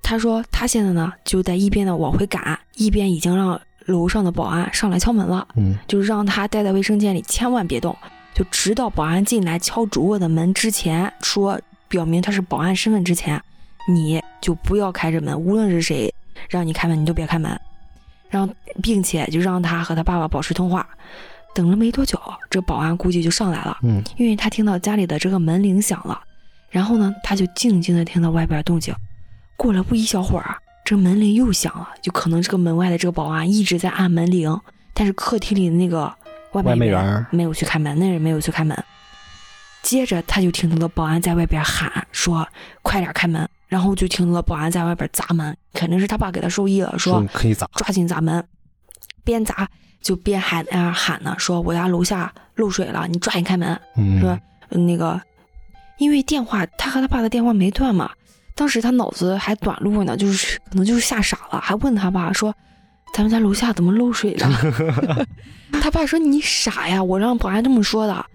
[0.03, 5.47] 他说他现在呢就在一边的往回赶，一边已经让楼上的保安上来敲门了。
[5.57, 7.97] 嗯，就是让他待在卫生间里，千万别动。
[8.37, 11.59] 就直到保安进来敲主卧的门之前，说
[11.89, 13.43] 表明他是保安身份之前，
[13.89, 16.13] 你就不要开着门，无论是谁
[16.51, 17.59] 让你开门，你都别开门。
[18.29, 20.87] 然后，并且就让他和他爸爸保持通话。
[21.55, 22.21] 等了没多久，
[22.51, 26.21] 这保安估计就上来了，嗯，因为他听到家里的这个门铃响了。
[26.69, 28.95] 然后呢，他就静静的听到外边动静。
[29.57, 34.61] 过了不一小会儿啊，这门铃又响了，就可能这个门外的这个保安一直在按门铃，
[34.93, 36.15] 但是客厅里的那个。
[36.53, 38.77] 外卖员没有去开门，那人没有去开门。
[39.83, 42.49] 接着他就听到了保安在外边喊说
[42.83, 48.45] ：“快点开门！”然后就听到了保安在外边砸门，肯定是他爸给他授意了，说可以砸，抓紧砸门。
[49.23, 49.69] 边砸
[50.01, 53.79] 就边还那样喊呢，说：“我家楼下漏水了，你抓紧开门。”
[54.21, 54.37] 说
[54.71, 55.21] 那个，
[55.99, 58.11] 因为电话他和他爸的电话没断嘛，
[58.57, 62.53] 当时他脑子还短路呢，就是可能就是吓傻了，还问他爸说。
[63.13, 65.27] 咱们家楼下怎么漏水了？
[65.81, 68.27] 他爸说：“你傻呀，我让保安这么说的。”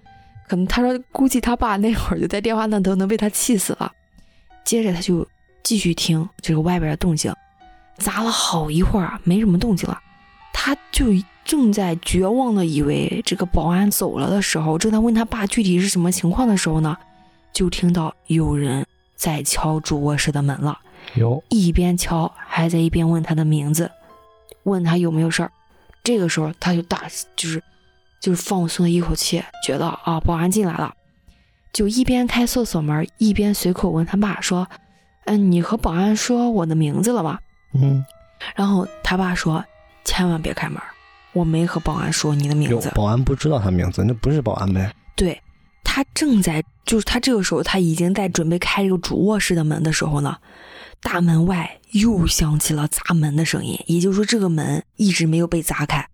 [0.47, 3.91] 可能他说，估计他爸那会儿就在电话那头，能被他气死了。
[4.65, 5.27] 接着他就
[5.63, 7.33] 继续听这个外边的动静，
[7.97, 9.99] 砸了好一会儿啊，没什么动静了。
[10.53, 11.05] 他就
[11.45, 16.97] 正在绝望的以为这个保安走了的时候，正在问他爸具体是什么情况的时候呢，
[17.53, 20.77] 就听到有人在敲主卧室的门了。
[21.15, 23.89] 有，一边敲还在一边问他的名字。
[24.63, 25.51] 问他有没有事儿，
[26.03, 27.03] 这个时候他就大
[27.35, 27.61] 就是
[28.19, 30.93] 就是放松了一口气，觉得啊保安进来了，
[31.73, 34.67] 就一边开厕所门，一边随口问他爸说
[35.25, 37.39] ：“嗯，你和保安说我的名字了吗？”
[37.73, 38.05] 嗯，
[38.55, 39.63] 然后他爸说
[40.05, 40.81] ：“千万别开门，
[41.33, 44.93] 我没和保安说你的名字。”保安不知道他名字，那不是保安呗？
[45.15, 45.41] 对，
[45.83, 50.37] 他正在就是他这个时候他已经在准备开这个主卧室的门的时候呢。
[51.01, 56.07] 大门外又响起了砸门的声音，也就是说，这个门一直没有被砸开。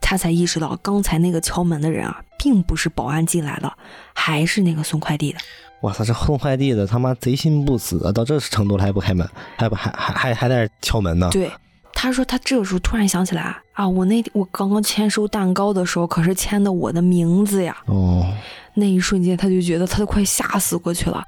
[0.00, 3.72] 他才意识到，刚才那个敲门的人啊，并不是保安进来的，
[4.14, 5.38] 还是那个送快递的。
[5.82, 11.28] 哇塞，这送快递的他妈贼心不死，到这程度了还不开门，还不还还还还在敲门呢？
[11.30, 11.50] 对，
[11.92, 17.76] 他说他这个时候突然想起来啊，我那我刚刚签收蛋糕的时候，可是签的我的名字呀。
[17.86, 18.26] 哦，
[18.74, 21.22] 那一瞬间他就觉得他都快吓死过去了，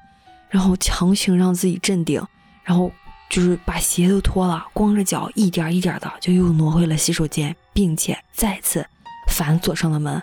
[0.49, 2.20] 然后强行让自己镇定。
[2.64, 2.90] 然后
[3.28, 8.86] 就是把鞋都脱了，光着脚一点一点的就又挪回了洗手间，并且再次
[9.28, 10.22] 反锁上了门。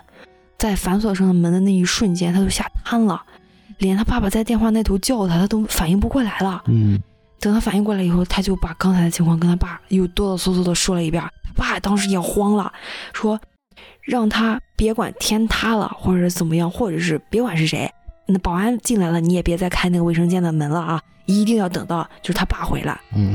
[0.58, 3.22] 在反锁上了门的那一瞬间，他都吓瘫了，
[3.78, 6.62] 连他爸爸在电话那头叫他，他都反应不过来了。
[6.66, 7.00] 嗯，
[7.40, 11.22] 等他反应过来以后，他就把刚才的情况跟他爸又哆哆嗦嗦的说了一遍。
[11.44, 12.72] 他爸当时也慌了，
[13.14, 13.40] 说
[14.02, 17.90] 让他别管天塌了，或者是怎么样，或者是别管是谁。
[18.30, 21.02] 那保安进来了，你也别再开那个卫生间的门了啊！
[21.26, 23.00] 一定要等到就是他爸回来。
[23.14, 23.34] 嗯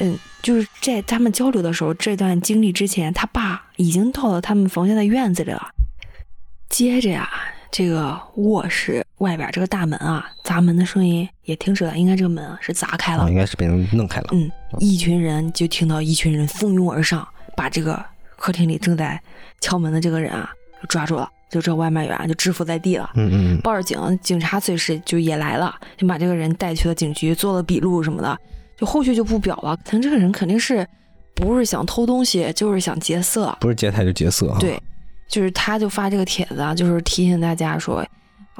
[0.00, 5.68] 嗯，就是在他们交流的时候，这段经历之前，他爸已经到了他们房间的院子里了。
[6.68, 7.30] 接着呀，
[7.70, 14.28] 这个卧室外边这个大门啊，砸门的声音也停止了，应该这个门是砸开了，应该是被人弄开了。
[14.32, 17.26] 嗯，一群人就听到一群人蜂拥而上，
[17.56, 18.04] 把这个
[18.36, 19.20] 客厅里正在
[19.60, 20.50] 敲门的这个人啊
[20.88, 21.30] 抓住了。
[21.54, 28.36] 就这外卖员就制服在地了，嗯嗯，报着警，警察随时就也来了，就把这个人带去了警局，做了笔录什么的，
[28.76, 29.76] 就后续就不表了。
[29.84, 30.84] 可能这个人肯定是
[31.32, 34.52] 不是想偷东西，就是想劫色，不是劫财就劫色。
[34.58, 34.76] 对，
[35.28, 38.04] 就是他就发这个帖子啊，就是提醒大家说，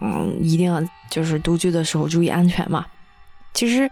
[0.00, 0.80] 嗯，一定要
[1.10, 2.86] 就是独居的时候注意安全嘛。
[3.54, 3.90] 其实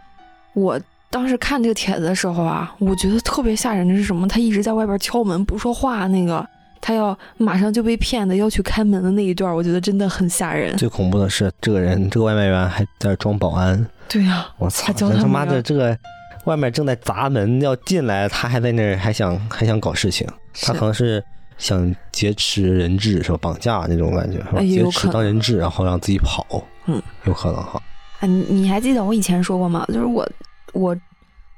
[0.54, 0.80] 我
[1.10, 4.28] 当时看这个帖子的时候啊，我觉得特别吓人的是什么？
[4.28, 6.48] 他一直在外边敲门不说话那个。
[6.82, 10.76] 他要马上就被骗的要去开门的那一段，我觉得真的很吓人。
[10.76, 13.86] 最恐怖的是，这个人，这个外卖员还在装保安。
[14.08, 14.92] 对呀，我操！
[14.92, 15.96] 他妈的，这个
[16.44, 20.26] 外面正在砸门要进来，他还在那儿还想还想搞事情，
[20.60, 21.22] 他可能是
[21.56, 23.38] 想劫持人质，是吧？
[23.40, 24.60] 绑架那种感觉，是吧？
[24.60, 26.44] 劫持当人质，然后让自己跑。
[26.86, 27.80] 嗯，有可能哈。
[28.18, 29.86] 啊，你还记得我以前说过吗？
[29.86, 30.28] 就是我
[30.72, 30.96] 我。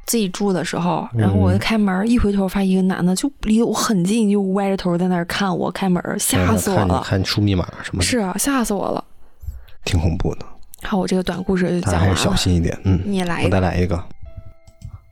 [0.07, 7.03] 自己住的时候，然后我一开门，一回头发现一个男的就离我很近，就歪着头在那儿看我开门，吓死我了。
[7.05, 8.03] 看输密码什么？
[8.03, 9.03] 是啊，吓死我了，
[9.85, 10.47] 挺恐怖的。
[10.83, 12.09] 好，我这个短故事就讲完了。
[12.09, 13.01] 还是小心一点，嗯。
[13.05, 14.05] 你也来一个，我再来一个。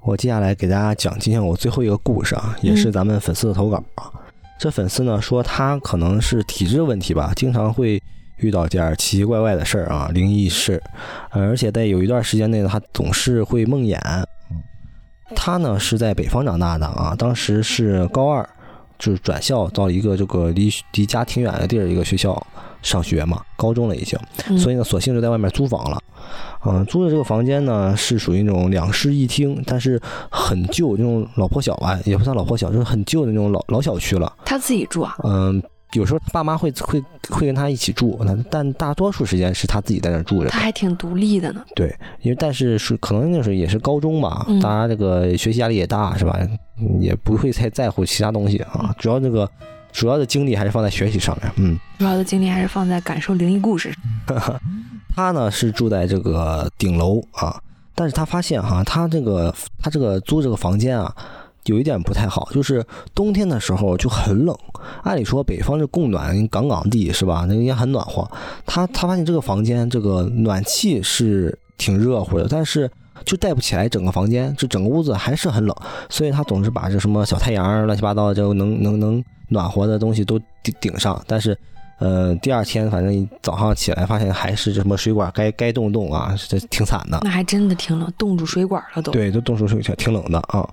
[0.05, 4.11] 我接下来给大家讲今天我最后一个故事啊，也是咱们粉丝的投稿啊。
[4.59, 8.03] 这粉丝呢说他可能是体质问题吧，经常会
[8.36, 10.82] 遇到点奇奇怪怪的事儿啊，灵异事，
[11.30, 13.99] 而且在有一段时间内呢，他总是会梦魇。
[15.34, 18.48] 他呢是在北方长大的啊，当时是高二，
[18.98, 22.40] 就是转校到一个这个离离家挺远的地儿一个学校
[22.82, 24.18] 上学嘛，高中了已经，
[24.58, 26.02] 所以呢，索性就在外面租房了。
[26.64, 34.32] 嗯，租的这个房间呢是属于那种两室一厅，但是很旧，那种老破小吧，也不算老破小，就是很旧的那种老老小区了。
[34.44, 35.16] 他自己住啊？
[35.24, 35.62] 嗯。
[35.93, 38.18] 有时候爸妈会会会跟他一起住，
[38.51, 40.49] 但大多数时间是他自己在那住着。
[40.49, 41.62] 他还挺独立的呢。
[41.74, 46.38] 对，因为但是是可能那时候也是高中嘛，大家这个学习压力也大，是吧？
[46.99, 49.49] 也不会太在乎其他东西啊，主要这个
[49.93, 51.53] 主要的精力还是放在学习上面。
[51.57, 53.95] 嗯，主要的精力还是放在感受灵异故事。
[55.14, 57.61] 他呢是住在这个顶楼啊，
[57.95, 61.14] 但是他发现哈，他这个他这个租这个房间啊。
[61.66, 62.84] 有一点不太好，就是
[63.14, 64.56] 冬天的时候就很冷。
[65.04, 67.46] 按理说北方这供暖杠杠地是吧？
[67.48, 68.28] 那应该很暖和。
[68.66, 72.90] 他他发现这个房间这个暖气是挺热乎的，但是
[73.24, 75.76] 就带不起来整个房间，就整个屋子还是很冷。
[76.08, 81.22] 所以他总是把这什么小太阳乱七八糟就能能能暖和的东西都顶顶上。
[81.28, 81.56] 但是，
[82.00, 87.20] 呃，第二天反正早上起来发现还是这什么水管该该冻冻啊，这挺惨的。
[87.22, 89.12] 那还真的挺冷，冻住水管了都。
[89.12, 90.68] 对，都冻住水管，挺冷的啊。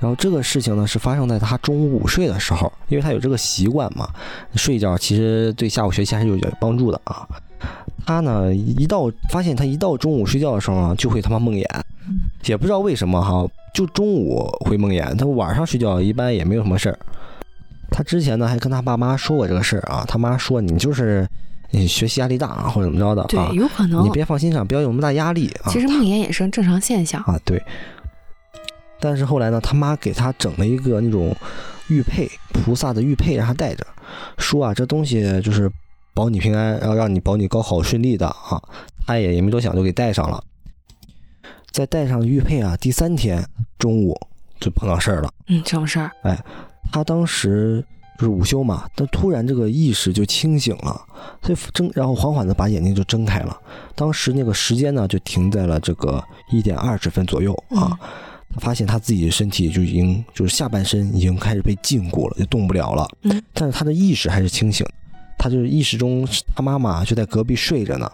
[0.00, 4.08] 然后这个事情呢，是发生在他中午午睡的时候，因为他有这个习惯嘛，
[4.56, 7.28] 睡觉其实对下午学习还是有点帮助的啊。
[8.06, 11.64] 他呢，一到发现他一到中午睡觉的时候啊，就会他妈梦魇，
[12.46, 16.98] 也不知道为什么哈，就中午会梦魇，他晚上睡觉一般也没有什么事儿。
[17.90, 21.28] 他之前呢还跟他爸妈说过这个事儿啊，他妈说你就是
[21.70, 25.68] 你学习压力大啊，或者怎么着的啊，对，有可能，你别放心上，不要有那么大压力啊。
[25.70, 27.62] 其实梦魇也是正常现象啊，对。
[29.00, 31.34] 但是后来呢，他妈给他整了一个那种
[31.88, 33.86] 玉佩，菩萨的玉佩让他戴着，
[34.38, 35.70] 说啊，这东西就是
[36.14, 38.62] 保你平安，然后让你保你高考顺利的啊。
[39.06, 40.40] 他也也没多想，就给戴上了。
[41.72, 43.44] 在戴上玉佩啊，第三天
[43.78, 44.16] 中午
[44.60, 45.32] 就碰到事儿了。
[45.48, 46.10] 嗯，什么事儿？
[46.22, 46.38] 哎，
[46.92, 47.84] 他当时
[48.18, 51.00] 就是午休嘛，他突然这个意识就清醒了，
[51.40, 53.56] 他就睁，然后缓缓的把眼睛就睁开了。
[53.96, 56.22] 当时那个时间呢，就停在了这个
[56.52, 57.98] 一点二十分左右啊。
[58.52, 63.08] 他发现他自己的身体就已经就是下半身已经开始被禁锢了，就动不了了。
[63.22, 64.84] 嗯，但是他的意识还是清醒，
[65.38, 66.26] 他就是意识中
[66.56, 68.10] 他妈妈就在隔壁睡着呢，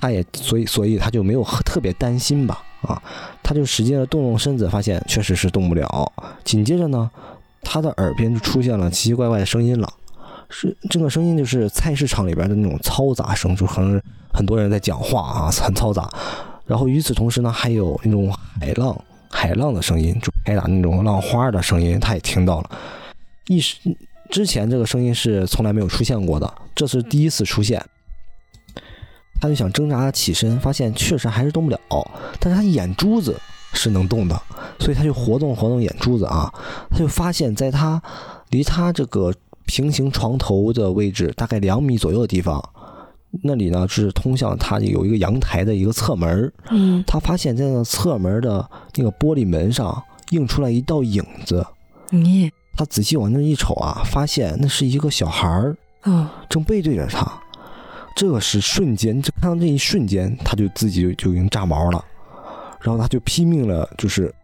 [0.00, 3.02] 他也所以所以他就没有特别担心吧，啊，
[3.42, 6.12] 他就使劲的动动身子，发现确实是动不了。
[6.44, 7.10] 紧接着呢，
[7.62, 9.92] 他的耳边就出现了奇奇怪怪的声音了，
[10.48, 14.00] 是这个声音就是菜市场里边的那种嘈杂声，就可能
[14.32, 16.08] 很多人在讲话啊，很嘈杂。
[16.66, 18.96] 然后与此同时呢，还有那种海浪。
[19.30, 22.70] 海浪的声音，就拍打那种浪花的声音，他也听到了。
[23.46, 23.78] 一时
[24.28, 27.84] 之前这个声音是从来没有出现过的，这是第一次出现。
[29.40, 31.80] 他就想挣扎起身，发现确实还是动不了，
[32.38, 33.40] 但是他眼珠子
[33.72, 34.42] 是能动的，
[34.78, 36.52] 所以他就活动活动眼珠子啊，
[36.90, 38.02] 他就发现在他
[38.50, 39.32] 离他这个
[39.64, 42.62] 平行床头的位置大概两米左右的地方。
[43.42, 51.64] 那里呢是通向他有一个阳台的一个侧门嗯，他发现在那个侧门的那个玻璃门上映出来一道影子。
[52.10, 57.26] 你，他仔细往那一瞅啊，发现那是一个小孩儿，嗯，正背对着他。
[58.16, 62.04] 这个是瞬间，就看到这一瞬间，他就自己就已经炸毛了，
[62.80, 64.34] 然后他就拼命了，就是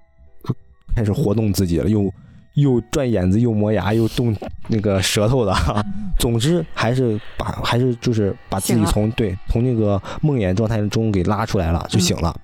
[0.95, 2.11] 开始活动自己了，又。
[2.57, 4.35] 又转眼子，又磨牙，又动
[4.69, 5.55] 那个舌头的，
[6.19, 12.35] 总之还是把还是就是把自己从对从那个梦魇状态中给拉出来了，就醒了。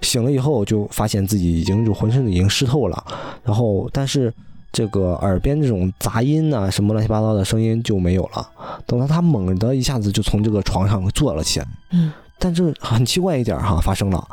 [0.00, 3.04] 醒了以后就发现自己已经就浑身已经湿透了，
[3.44, 4.32] 然后但是
[4.70, 8.48] 这个耳边这种杂音呐，什么乱七八糟的声音就没有了。
[8.86, 14.26] 等到他猛地一下子就从这个床上坐了起来，嗯，但这很奇怪一点哈，发生了。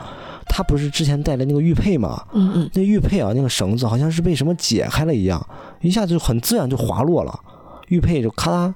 [0.48, 2.26] 他不是之前带的那个玉佩吗？
[2.34, 5.46] 嗯嗯，那玉佩啊，那个绳子好像是被什么解开了一样，
[5.82, 7.40] 一下就很自然就滑落了，
[7.88, 8.74] 玉佩就咔啦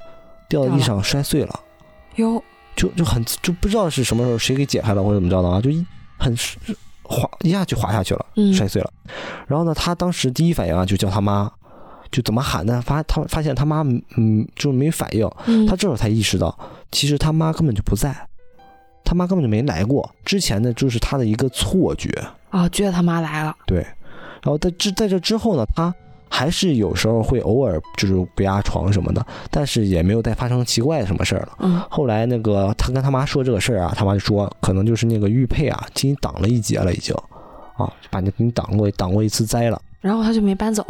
[0.48, 1.60] 掉到地上摔碎了。
[2.16, 2.42] 哟，
[2.76, 5.86] 就就很就不知道是什么时候谁给解开了或者怎么着的啊，就一
[6.18, 6.36] 很
[7.04, 8.92] 滑一下就滑下去了，摔碎了。
[9.48, 11.50] 然后呢，他当时第一反应啊，就叫他妈，
[12.12, 12.82] 就怎么喊呢？
[12.86, 13.82] 发他发现他妈
[14.18, 15.30] 嗯就没反应，
[15.68, 16.58] 他这时候才意识到，
[16.92, 18.28] 其实他妈根本就不在。
[19.10, 22.08] 他妈根本就没来过，之前呢就是他的一个错觉
[22.52, 23.56] 啊，觉得他妈来了。
[23.66, 25.92] 对，然后在这在这之后呢，他
[26.30, 31.58] 还是有时候会偶尔就是不压床什么的，但是也没有再发生奇怪的什么事儿了。
[31.58, 37.16] 嗯，后来那个他跟他妈说这个事儿啊，他妈就说可能就是那个玉佩啊，给你挡了一劫了，已经
[37.78, 39.82] 啊，把你给你挡过挡过一次灾了。
[40.02, 40.84] 然后他就没搬走。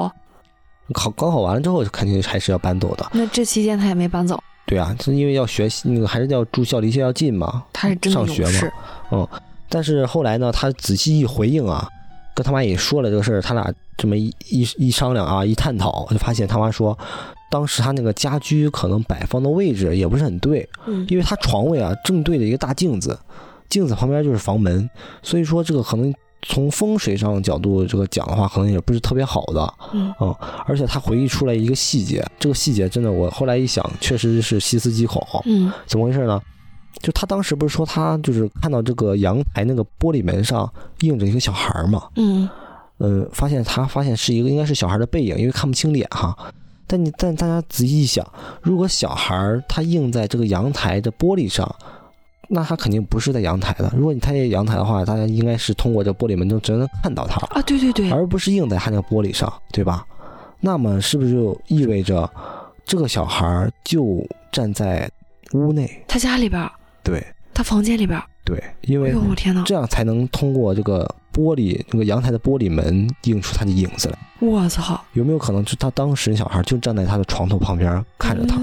[0.94, 3.10] 考高考完了之后，肯定还是要搬走的。
[3.14, 4.38] 那这期间他也没搬走。
[4.70, 7.64] 对啊，是因为要学习，那个还是要住校，离学校近嘛。
[7.74, 8.72] 他是真上学嘛，
[9.10, 9.28] 嗯。
[9.68, 11.90] 但是后来呢，他仔细一回应啊，
[12.36, 16.96] 跟他妈也说了这个事儿，他俩这么一一一商量啊，一探讨，就发现他妈说，
[17.50, 23.18] 当时他那个家居可能摆放的位置也不是很对，嗯，因为他床位啊正对着一个大镜子，
[23.70, 24.88] 镜子旁边就是房门，
[25.24, 26.14] 所以说这个可能。
[26.42, 30.14] 从风水上角度这个讲的话，可能也不是特别好的，嗯，
[30.66, 36.42] 而且他回忆出来一个细节，这个细节真的，我后来一想，确实是细思极恐，嗯，怎么回事呢？
[37.02, 40.72] 就他当时不是说他就是看到这个阳台那个玻璃门上
[41.02, 42.50] 映着一个小孩嘛，嗯，
[43.00, 46.36] 呃，发现他发现是一个应该是小孩的背影，因为看不清脸哈，
[46.88, 48.26] 但你但大家仔细一想，
[48.62, 51.76] 如果小孩他映在这个阳台的玻璃上。
[52.52, 53.94] 那他肯定不是在阳台的。
[53.96, 60.04] 如果你他在阳台的话，大家应该是通过这玻璃门就只能看到他啊，对对对，而不是映在他那个玻璃上，对吧？
[60.60, 62.30] 那么是不是就意味着
[62.84, 65.10] 这个小孩就站在
[65.54, 66.04] 屋内？
[66.08, 66.68] 他家里边？
[67.04, 67.24] 对，
[67.54, 68.20] 他房间里边？
[68.44, 74.18] 对，因为我天哪，这样才能通过这个玻璃那个阳台的玻璃门映出他的影子来。
[74.40, 75.00] 我操！
[75.14, 78.58] 有没有可能就他当时小孩就站在他的床头旁边看着他？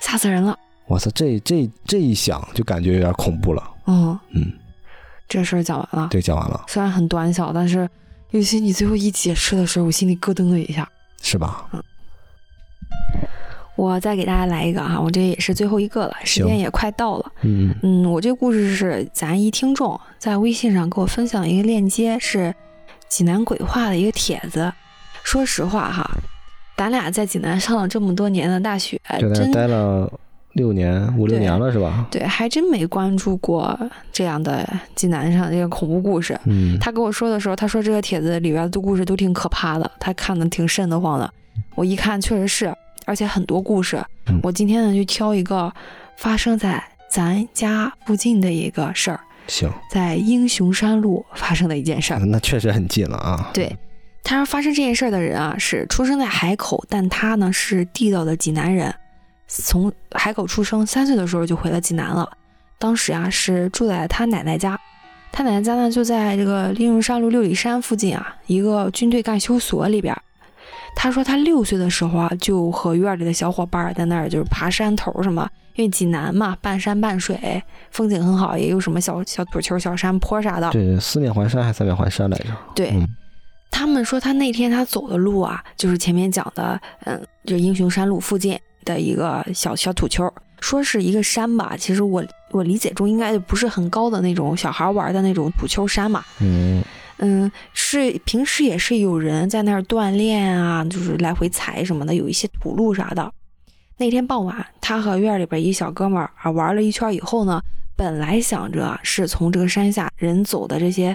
[0.00, 0.56] 吓死人了！
[0.90, 3.62] 我操，这这这一想就感觉有点恐怖了。
[3.86, 4.52] 嗯嗯，
[5.28, 6.08] 这事儿讲完了。
[6.10, 6.64] 对，讲完了。
[6.66, 7.88] 虽然很短小，但是
[8.32, 10.90] 尤其你最后一解释的时候，我心里咯噔了一下。
[11.22, 11.68] 是吧？
[11.72, 11.80] 嗯。
[13.76, 17.32] 我再给大家来一个哈，我这也是最后一个了，时间也快到了。
[17.42, 22.52] 嗯嗯，我这故事是咱一听众在微信上给我分享一个链接，是
[23.08, 24.72] 济南鬼话的一个帖子。
[25.22, 26.10] 说实话哈，
[26.76, 29.00] 咱俩在济南上了这么多年的大学，
[29.32, 30.12] 真待了。
[30.54, 32.06] 六年五六年了是吧？
[32.10, 33.78] 对，还真没关注过
[34.12, 36.38] 这样的济南上这个恐怖故事。
[36.46, 41.32] 嗯，他跟我说的时候，他说这个帖子里边的故事都挺可怕的，他看的挺瘆得慌的。
[41.76, 42.74] 我一看，确实是，
[43.06, 44.02] 而且很多故事。
[44.42, 45.72] 我今天呢就挑一个
[46.16, 49.20] 发生在咱家附近的一个事儿。
[49.46, 52.20] 行，在英雄山路发生的一件事儿。
[52.20, 53.50] 那确实很近了啊。
[53.54, 53.76] 对，
[54.24, 58.92] 他说发生这件事儿的人啊是出生在海口，但他呢是地道的济南人。
[59.50, 62.30] 从海口出生，三岁的时候就回了济南了。
[62.78, 64.78] 当时啊是住在他奶奶家，
[65.32, 70.16] 他奶奶家呢就在这个利荣山路六里山附近啊，一个军队干休所里边。
[70.96, 80.70] 他说他六岁的时候啊，就和院里的小伙伴在那儿就是爬山头什么，因为济南嘛，半山半水，风景很好，也有什么小小土丘、小山坡啥的。
[80.70, 82.46] 对，四面环山还是三面环山来着？
[82.74, 82.92] 对，
[83.70, 88.58] 他们说他那天他走的路啊，就是前面讲的，嗯，就英雄山路附近。
[88.84, 96.24] 的一个小小土丘，说是一个山吧，其实我我理解中应该就不是很高的那种小孩玩的那种土丘山嘛。
[96.40, 96.82] 嗯
[97.18, 103.32] 嗯，是平时也是有人在那儿锻炼啊，就是来回踩什么的，有一些土路啥的。
[103.98, 107.60] 那天傍晚，他和院里边一小哥们儿啊玩了一圈以后呢，
[107.96, 111.14] 本来想着是从这个山下人走的这些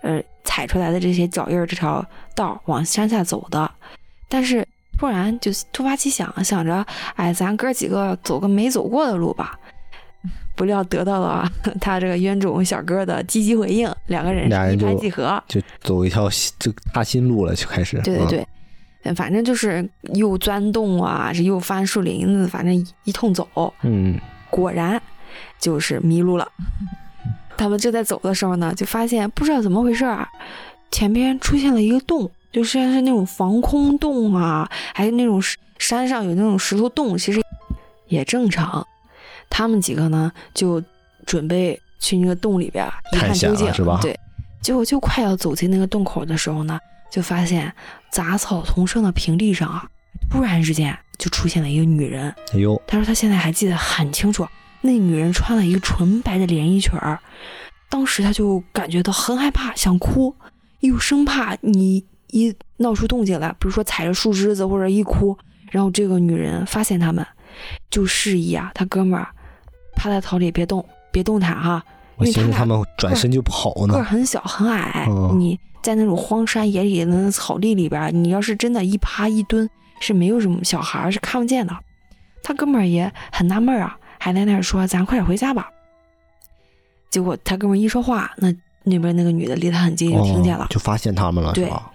[0.00, 3.70] 呃踩出来的这些脚印这条道往山下走的，
[4.28, 4.66] 但是。
[4.98, 6.84] 突然就突发奇想，想着，
[7.16, 9.58] 哎，咱哥几个走个没走过的路吧。
[10.56, 16.28] 不料得到了 他这个冤种小哥的积极回应，两个人一拍即合，就走一条
[16.58, 18.00] 就踏新路了，就开始。
[18.02, 18.48] 对对对，
[19.02, 23.48] 嗯，反正就是又钻洞啊，这又翻树林子，反正一通走。
[23.82, 24.16] 嗯，
[24.48, 25.02] 果然
[25.58, 26.46] 就是迷路了。
[27.58, 30.28] 他们正在走的时候呢，就发现不知道怎么回事啊，
[30.92, 32.30] 前边出现了一个洞。
[32.54, 35.42] 就虽然是那种防空洞啊，还有那种
[35.78, 37.42] 山上有那种石头洞，其实
[38.06, 38.86] 也正常。
[39.50, 40.80] 他们几个呢，就
[41.26, 43.98] 准备去那个洞里边一看究竟，是吧？
[44.00, 44.16] 对。
[44.62, 46.78] 结果就快要走进那个洞口的时候呢，
[47.10, 47.74] 就发现
[48.08, 49.84] 杂草丛生的平地上啊，
[50.30, 52.32] 突然之间就出现了一个女人。
[52.52, 52.80] 哎呦！
[52.86, 54.46] 他说他现在还记得很清楚，
[54.80, 57.18] 那女人穿了一个纯白的连衣裙儿，
[57.90, 60.34] 当时他就感觉到很害怕，想哭，
[60.80, 65.38] 又生怕你一闹出动静来，比如说踩着树枝子或者一哭，
[65.70, 67.24] 然后这个女人发现他们，
[67.88, 69.28] 就示意啊，他哥们儿
[69.94, 71.80] 趴在草里别动，别动弹哈。
[72.16, 73.94] 我寻思他们转身就跑呢。
[73.94, 75.06] 个儿很小很矮，
[75.36, 79.70] 你在那种荒山野岭的草地里边，你要是真的一趴一蹲，
[80.00, 81.72] 是没有什么小孩是看不见的。
[82.42, 85.70] 他哥们儿也很纳闷啊，还在那儿说：“咱快点回家吧。”
[87.10, 91.90] 结果他哥们儿一说话，那那边那个女的离他很近，就听见了，就发现他们了，对吧？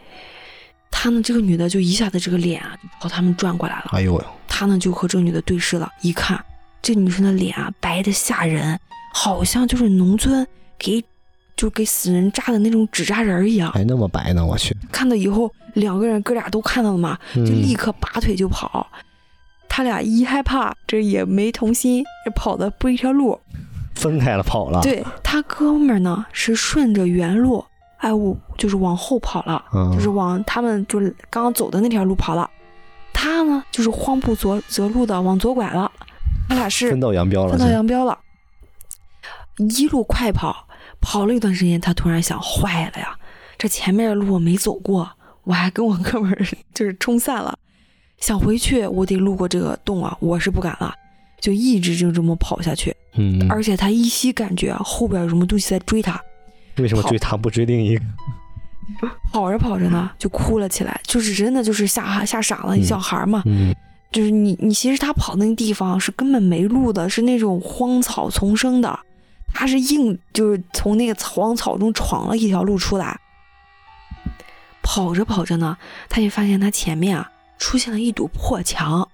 [1.02, 3.92] 他呢，这个女的就一下子这个脸啊，就朝他们转过来了。
[3.94, 4.22] 哎呦！
[4.50, 6.38] 他呢就和这个女的对视了，一看
[6.82, 8.78] 这女生的脸啊，白的吓人，
[9.14, 10.46] 好像就是农村
[10.78, 11.02] 给
[11.56, 13.72] 就给死人扎的那种纸扎人一样。
[13.72, 14.76] 还那么白呢，我去！
[14.92, 18.86] 看到以后，两个人哥俩都看到了嘛，就立刻拔腿就跑。
[19.70, 23.40] 他俩一害怕，这也没同心，这跑的不一条路。
[23.96, 27.64] 分开了跑了，对他哥们儿呢是顺着原路，
[28.00, 32.50] 哎，我就是往后跑了，就是往他们就是刚刚走的那条路跑了。
[33.14, 35.92] 他呢就是慌不择择路的往左拐了，
[36.48, 38.18] 他俩是分道扬镳了，分道扬镳了。
[39.58, 40.66] 一路快跑，
[41.02, 43.14] 跑了一段时间，他突然想，坏了呀，
[43.58, 45.10] 这前面的路我没走过，
[45.44, 47.58] 我还跟我哥们儿 就是冲散了，
[48.20, 50.94] 想回去我得路过这个洞啊，我是不敢了，
[51.42, 52.96] 就一直就这么跑下去。
[53.16, 56.22] 嗯，而且他依稀感觉后边有什么东西在追他。
[56.82, 58.04] 为什么追他不追另一个？
[59.32, 63.44] 跑着跑着呢，就哭了起来，就是真的就是吓吓傻了，小孩嘛。
[63.46, 63.74] 嗯，
[64.12, 69.00] 就是你你其实他跑那个地方是根本没路的，是那种荒草丛生的，
[69.54, 73.20] 他是硬就是从那个荒草中闯了一条路出来。
[74.82, 75.78] 跑着跑着呢，
[76.10, 79.08] 他就发现他前面啊出现了一堵破墙。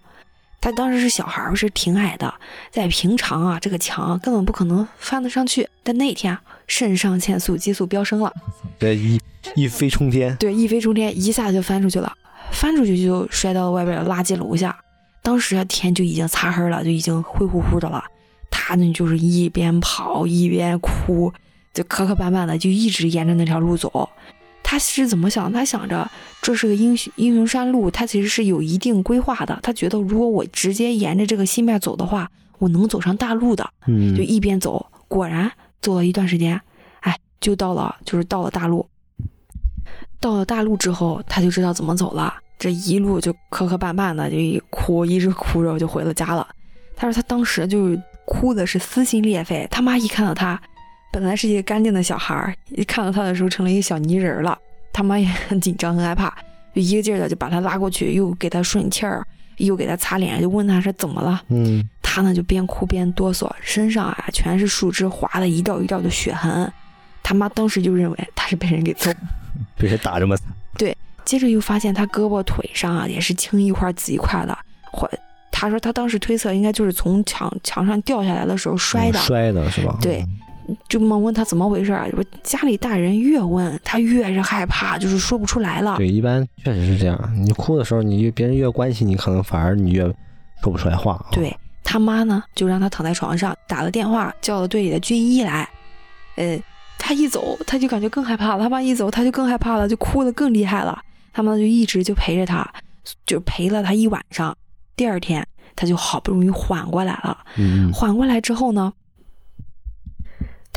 [0.62, 2.34] 他当时是小孩儿，是挺矮的，
[2.72, 5.70] 在平常啊，这个墙根本不可能翻得上去。
[5.84, 6.36] 但那天
[6.68, 8.34] 肾上腺素激素飙升了，
[8.80, 9.20] 这一
[9.56, 12.12] 一飞冲天，对，一飞冲天，一下就翻出去了，
[12.52, 14.78] 翻出去就摔到了外边的垃圾楼下。
[15.22, 18.04] 当时天就已经擦黑了，就已经灰乎乎的了。
[18.52, 21.32] 他呢就是一边跑一边哭，
[21.74, 24.10] 就磕磕绊绊的，就一直沿着那条路走。
[24.64, 25.52] 他是怎么想？
[25.52, 26.10] 他想着
[26.42, 29.60] 这是个英雄英雄山路，他其实是有一定规划的。
[29.62, 33.70] 他觉得如果我直接沿着这个西面走的话，我能走上大路的。
[33.86, 35.52] 嗯，就一边走，果然
[35.86, 36.60] 走了一段时间，
[37.02, 38.84] 哎，就到了，就是到了大陆。
[40.20, 42.34] 到了大陆之后，他就知道怎么走了。
[42.58, 46.48] 这一路就磕磕绊绊的，就一哭，一直哭着就回了家了。
[46.96, 49.68] 他说他当时就哭的是撕心裂肺。
[49.70, 50.60] 他妈一看到他。
[51.12, 54.58] 本来是一个干净的小孩儿，一看到他的时候成了一个小泥人了。
[54.92, 56.36] 他妈也很紧张，很害怕，
[56.74, 59.24] 就一个劲儿的就把他拉过去，又给他顺气儿，
[59.58, 61.42] 又给他擦脸，就问他是怎么了。
[61.50, 66.72] 嗯，他呢就边哭边哆嗦，身上啊全是树枝划的一道一道的血痕。
[67.24, 69.12] 他妈当时就认为他是被人给揍，
[69.78, 70.48] 被人打这么惨。
[70.78, 74.58] 对，接着又发现他胳膊腿上啊也是青一块紫一块的。
[74.92, 75.10] 或
[75.52, 79.98] 他说他当时推测应该就是从墙墙上掉下来的时候摔的，摔的是吧？
[80.02, 80.24] 对。
[80.88, 82.12] 就猛问他怎么回事儿，
[82.44, 85.98] 家里大人越问他越是害怕，就是说不出来了。
[85.98, 87.34] 对，一般确实是这样。
[87.36, 90.04] 你哭的时候，你别人越关心你，可能反而你越
[90.62, 91.24] 说不出来话。
[91.32, 95.68] 对他妈呢，就让他躺在床上，打了电话叫了队里的军医来。
[96.36, 96.60] 呃，
[96.98, 98.64] 他一走，他就感觉更害怕了。
[98.64, 101.00] 他妈一走，他就更害怕了，就哭得更厉害了。
[101.32, 102.68] 他妈就一直就陪着他，
[103.26, 104.56] 就陪了他一晚上。
[104.96, 105.46] 第二天，
[105.76, 107.38] 他就好不容易缓过来了。
[107.58, 108.92] 嗯，缓过来之后呢？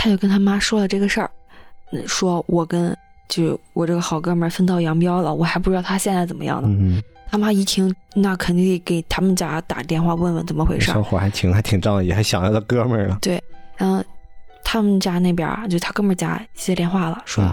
[0.01, 1.29] 他就跟他妈说了这个事儿，
[2.07, 2.97] 说我跟
[3.29, 7.03] 就我这个好哥们儿分道扬镳了，我还不知道他现在怎么样呢。
[7.29, 10.87] 他妈一听，那肯定得给他们家打电话问问怎么回事。
[10.93, 13.19] 小伙还挺还挺仗义，还想着他哥们儿呢。
[13.21, 13.43] 对，
[13.77, 14.03] 然后
[14.63, 17.45] 他们家那边就他哥们儿家接电话了，说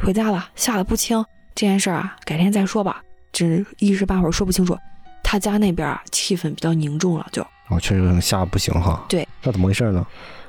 [0.00, 1.22] 回家了，吓得不轻。
[1.56, 4.78] 这件事儿啊，改天再说吧，这一时半会儿说不清楚。
[5.24, 9.04] 他家那边气氛比较凝重了，就哦，确实吓不行哈。
[9.08, 10.06] 对，那怎么回事呢？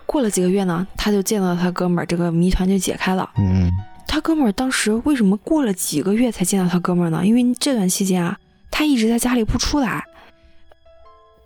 [0.10, 3.30] 过了几个月呢，他就见到他哥们儿，这个谜团就解开了。
[3.38, 3.70] 嗯，
[4.08, 7.24] 他哥们儿当时为什么过了几个月才见到他哥们儿呢？
[7.24, 8.36] 因为这段期间啊，
[8.72, 10.04] 他一直在家里不出来。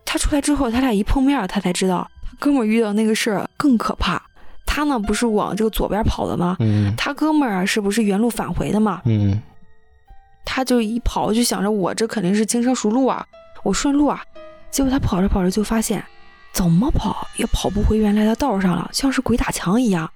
[0.06, 4.22] 他出来之后，他俩一碰面，他才知道他哥们儿遇到那个事儿更可怕。
[4.66, 6.56] 他呢不是往这个左边跑的吗？
[6.62, 9.02] 嗯，他哥们儿是不是原路返回的嘛？
[9.04, 9.42] 嗯，
[10.46, 13.28] 他就一跑就想着我这肯定是轻车熟路啊，
[13.64, 14.24] 我顺路啊。
[14.72, 16.02] 结果他跑着跑着就发现。
[16.54, 20.10] 怎么跑也跑不回原来的道上了，像是鬼打墙一样。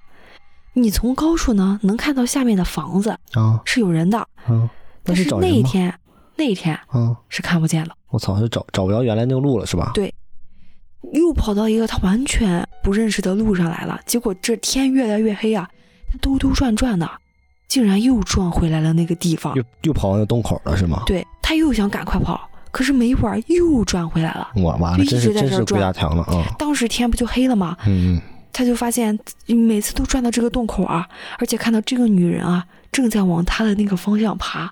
[0.74, 4.68] 你从高处呢能看到下面的房子啊，是有人的，嗯，
[5.02, 5.92] 但是那一天
[6.36, 7.94] 那一天嗯是看不见了。
[8.10, 9.90] 我操，是找找不着原来那个路了是吧？
[9.92, 10.14] 对，
[11.12, 14.00] 又跑到一个他完全不认识的路上来了。
[14.06, 15.68] 结果这天越来越黑啊，
[16.12, 17.10] 他兜兜转转的，
[17.66, 21.02] 竟然又撞回来了那个地方，又又跑到那洞口了是吗？
[21.06, 24.48] 对他又想赶快跑，可是没一会儿又转回来了。
[24.56, 26.44] 我完了，真是真是鬼打墙了啊！
[26.58, 27.76] 当时天不就黑了吗？
[27.86, 28.20] 嗯，
[28.52, 31.08] 他就发现每次都转到这个洞口啊，
[31.38, 34.70] 而且看到这个女人啊正在往他的那个方向爬。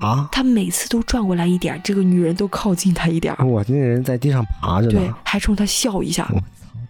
[0.00, 0.28] 啊！
[0.32, 3.32] 他每次都转过来一点，这个女人都靠近他一点。
[3.38, 6.28] 我那人在地上爬着呢，对，还冲他笑一下。
[6.32, 6.44] 我操，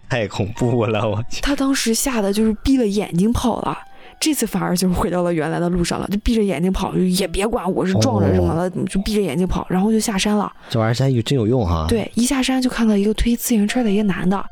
[0.08, 1.06] 太恐怖了！
[1.06, 1.42] 我去。
[1.42, 3.76] 他当时吓得就是闭了眼睛跑了，
[4.20, 10.50] 这次反而就是回到了原来的路上了，就闭着眼睛跑，也别管我是撞着什么了，就闭着眼睛跑，然后就下山了。
[10.70, 11.86] 这玩意儿有真有用哈！
[11.88, 14.44] 对，一下山就看到一个推自行车的一个男的，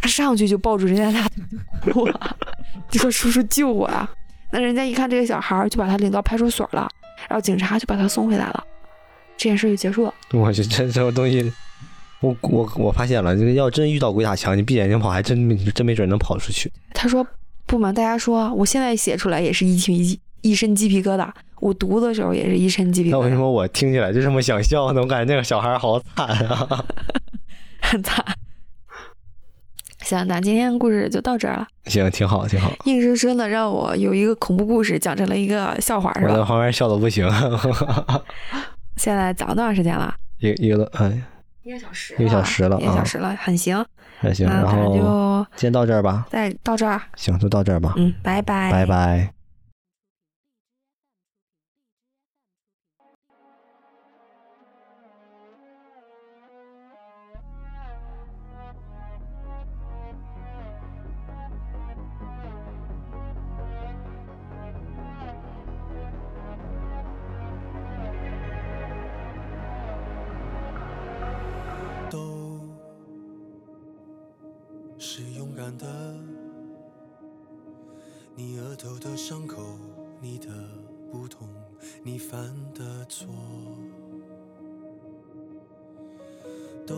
[0.00, 2.36] 他上去就抱住人家大腿哭了，
[2.88, 4.08] 就说：“叔叔救我啊！”
[4.50, 6.88] 那人家一看这个小孩，就把他领到派出所了。
[7.28, 8.64] 然后警察就把他送回来了，
[9.36, 10.14] 这件事就结束了。
[10.32, 11.52] 我去，这这种东西，
[12.20, 16.72] 我我我发现了，这个要真遇到鬼打墙，你闭眼睛跑，还真真没准能跑出去。
[16.94, 17.26] 他说
[17.68, 23.18] 不瞒大家说，我现在写出来也是一群一一身鸡皮疙瘩，我读的时候也是一身鸡皮疙瘩。
[23.18, 25.02] 那为什么我听起来就这么想笑呢？
[25.02, 26.84] 我感觉那个小孩好惨啊，
[27.82, 28.24] 很惨。
[30.00, 31.68] 行，那今天故事就到这儿了。
[31.84, 32.72] 行，挺好，挺好。
[32.86, 36.32] 硬生生的让我有一个恐怖故事讲成了一个笑话，是吧？
[36.32, 37.28] 我在旁边笑的不行。
[38.96, 40.14] 现在讲了多长时间了？
[40.40, 41.22] 一一个哎，
[41.64, 43.84] 一个小时，一个小时了，一个小时了，很行，
[44.20, 44.46] 很行。
[44.46, 46.26] 然后就先到这儿吧。
[46.30, 47.00] 再到这儿。
[47.16, 47.94] 行，就到这儿吧。
[47.96, 49.37] 嗯，拜拜，拜拜。
[75.58, 76.14] 是勇敢的，
[78.36, 79.60] 你额头的伤口，
[80.20, 80.46] 你的
[81.10, 81.48] 不同，
[82.04, 83.26] 你犯的错，
[86.86, 86.94] 都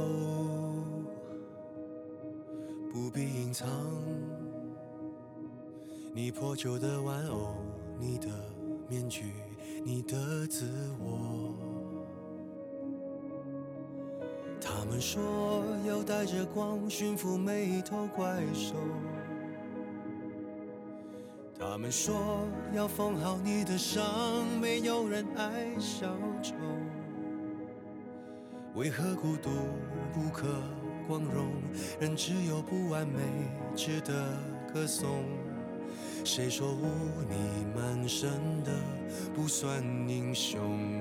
[2.93, 3.67] 不必隐藏。
[6.13, 7.55] 你破旧的玩偶，
[7.99, 8.29] 你的
[8.91, 9.33] 面具，
[9.87, 11.70] 你的自我。
[14.91, 18.75] 他们说要带着光驯服每一头怪兽。
[21.57, 24.05] 他们说要缝好你的伤，
[24.61, 26.09] 没有人爱小
[26.43, 26.55] 丑。
[28.75, 29.49] 为何孤独
[30.13, 30.49] 不可
[31.07, 31.47] 光荣？
[32.01, 33.21] 人只有不完美
[33.77, 34.13] 值得
[34.75, 35.23] 歌颂。
[36.25, 36.83] 谁说污
[37.29, 38.29] 泥满身
[38.65, 38.73] 的
[39.37, 41.01] 不算英雄？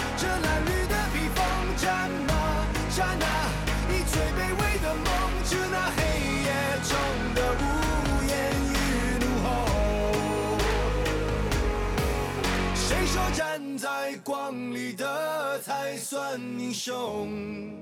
[14.17, 17.77] 光里的才算英雄？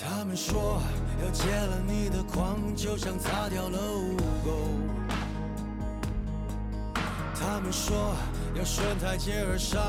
[0.00, 0.80] 他们说
[1.24, 4.16] 要戒了你的狂，就像擦掉了污
[4.46, 4.50] 垢。
[7.34, 8.14] 他们说
[8.54, 9.82] 要顺台阶而上，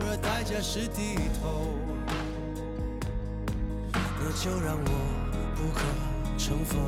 [0.00, 1.97] 而代价是低头。
[4.40, 4.90] 就让我
[5.56, 5.80] 不可
[6.38, 6.78] 乘风，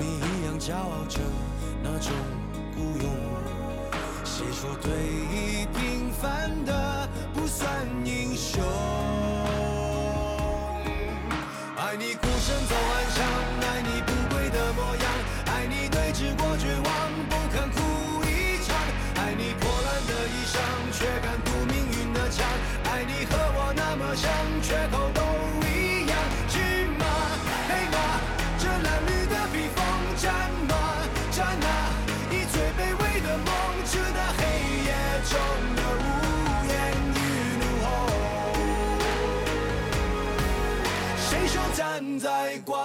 [0.00, 1.20] 你一样骄傲着
[1.80, 2.10] 那种
[2.74, 3.08] 孤勇。
[4.24, 4.90] 谁说对
[5.30, 7.70] 弈平凡的不算
[8.04, 8.64] 英雄？
[11.76, 13.24] 爱你孤身走暗巷，
[13.62, 15.06] 爱你不跪的模样，
[15.54, 16.84] 爱你对峙过绝望，
[17.30, 18.74] 不肯哭一场，
[19.22, 20.58] 爱你破烂的衣裳，
[20.92, 22.44] 却敢堵命运的枪，
[22.90, 24.28] 爱你和我那么像，
[24.60, 25.07] 缺口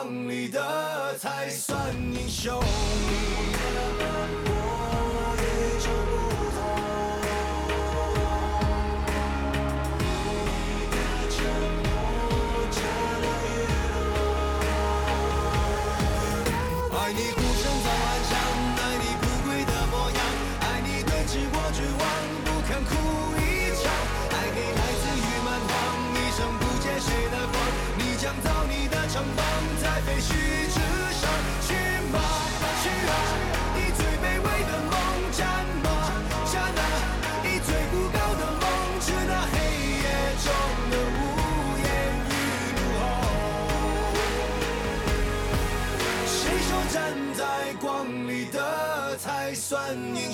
[0.03, 2.61] 胜利的才算英雄？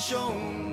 [0.10, 0.68] 胸。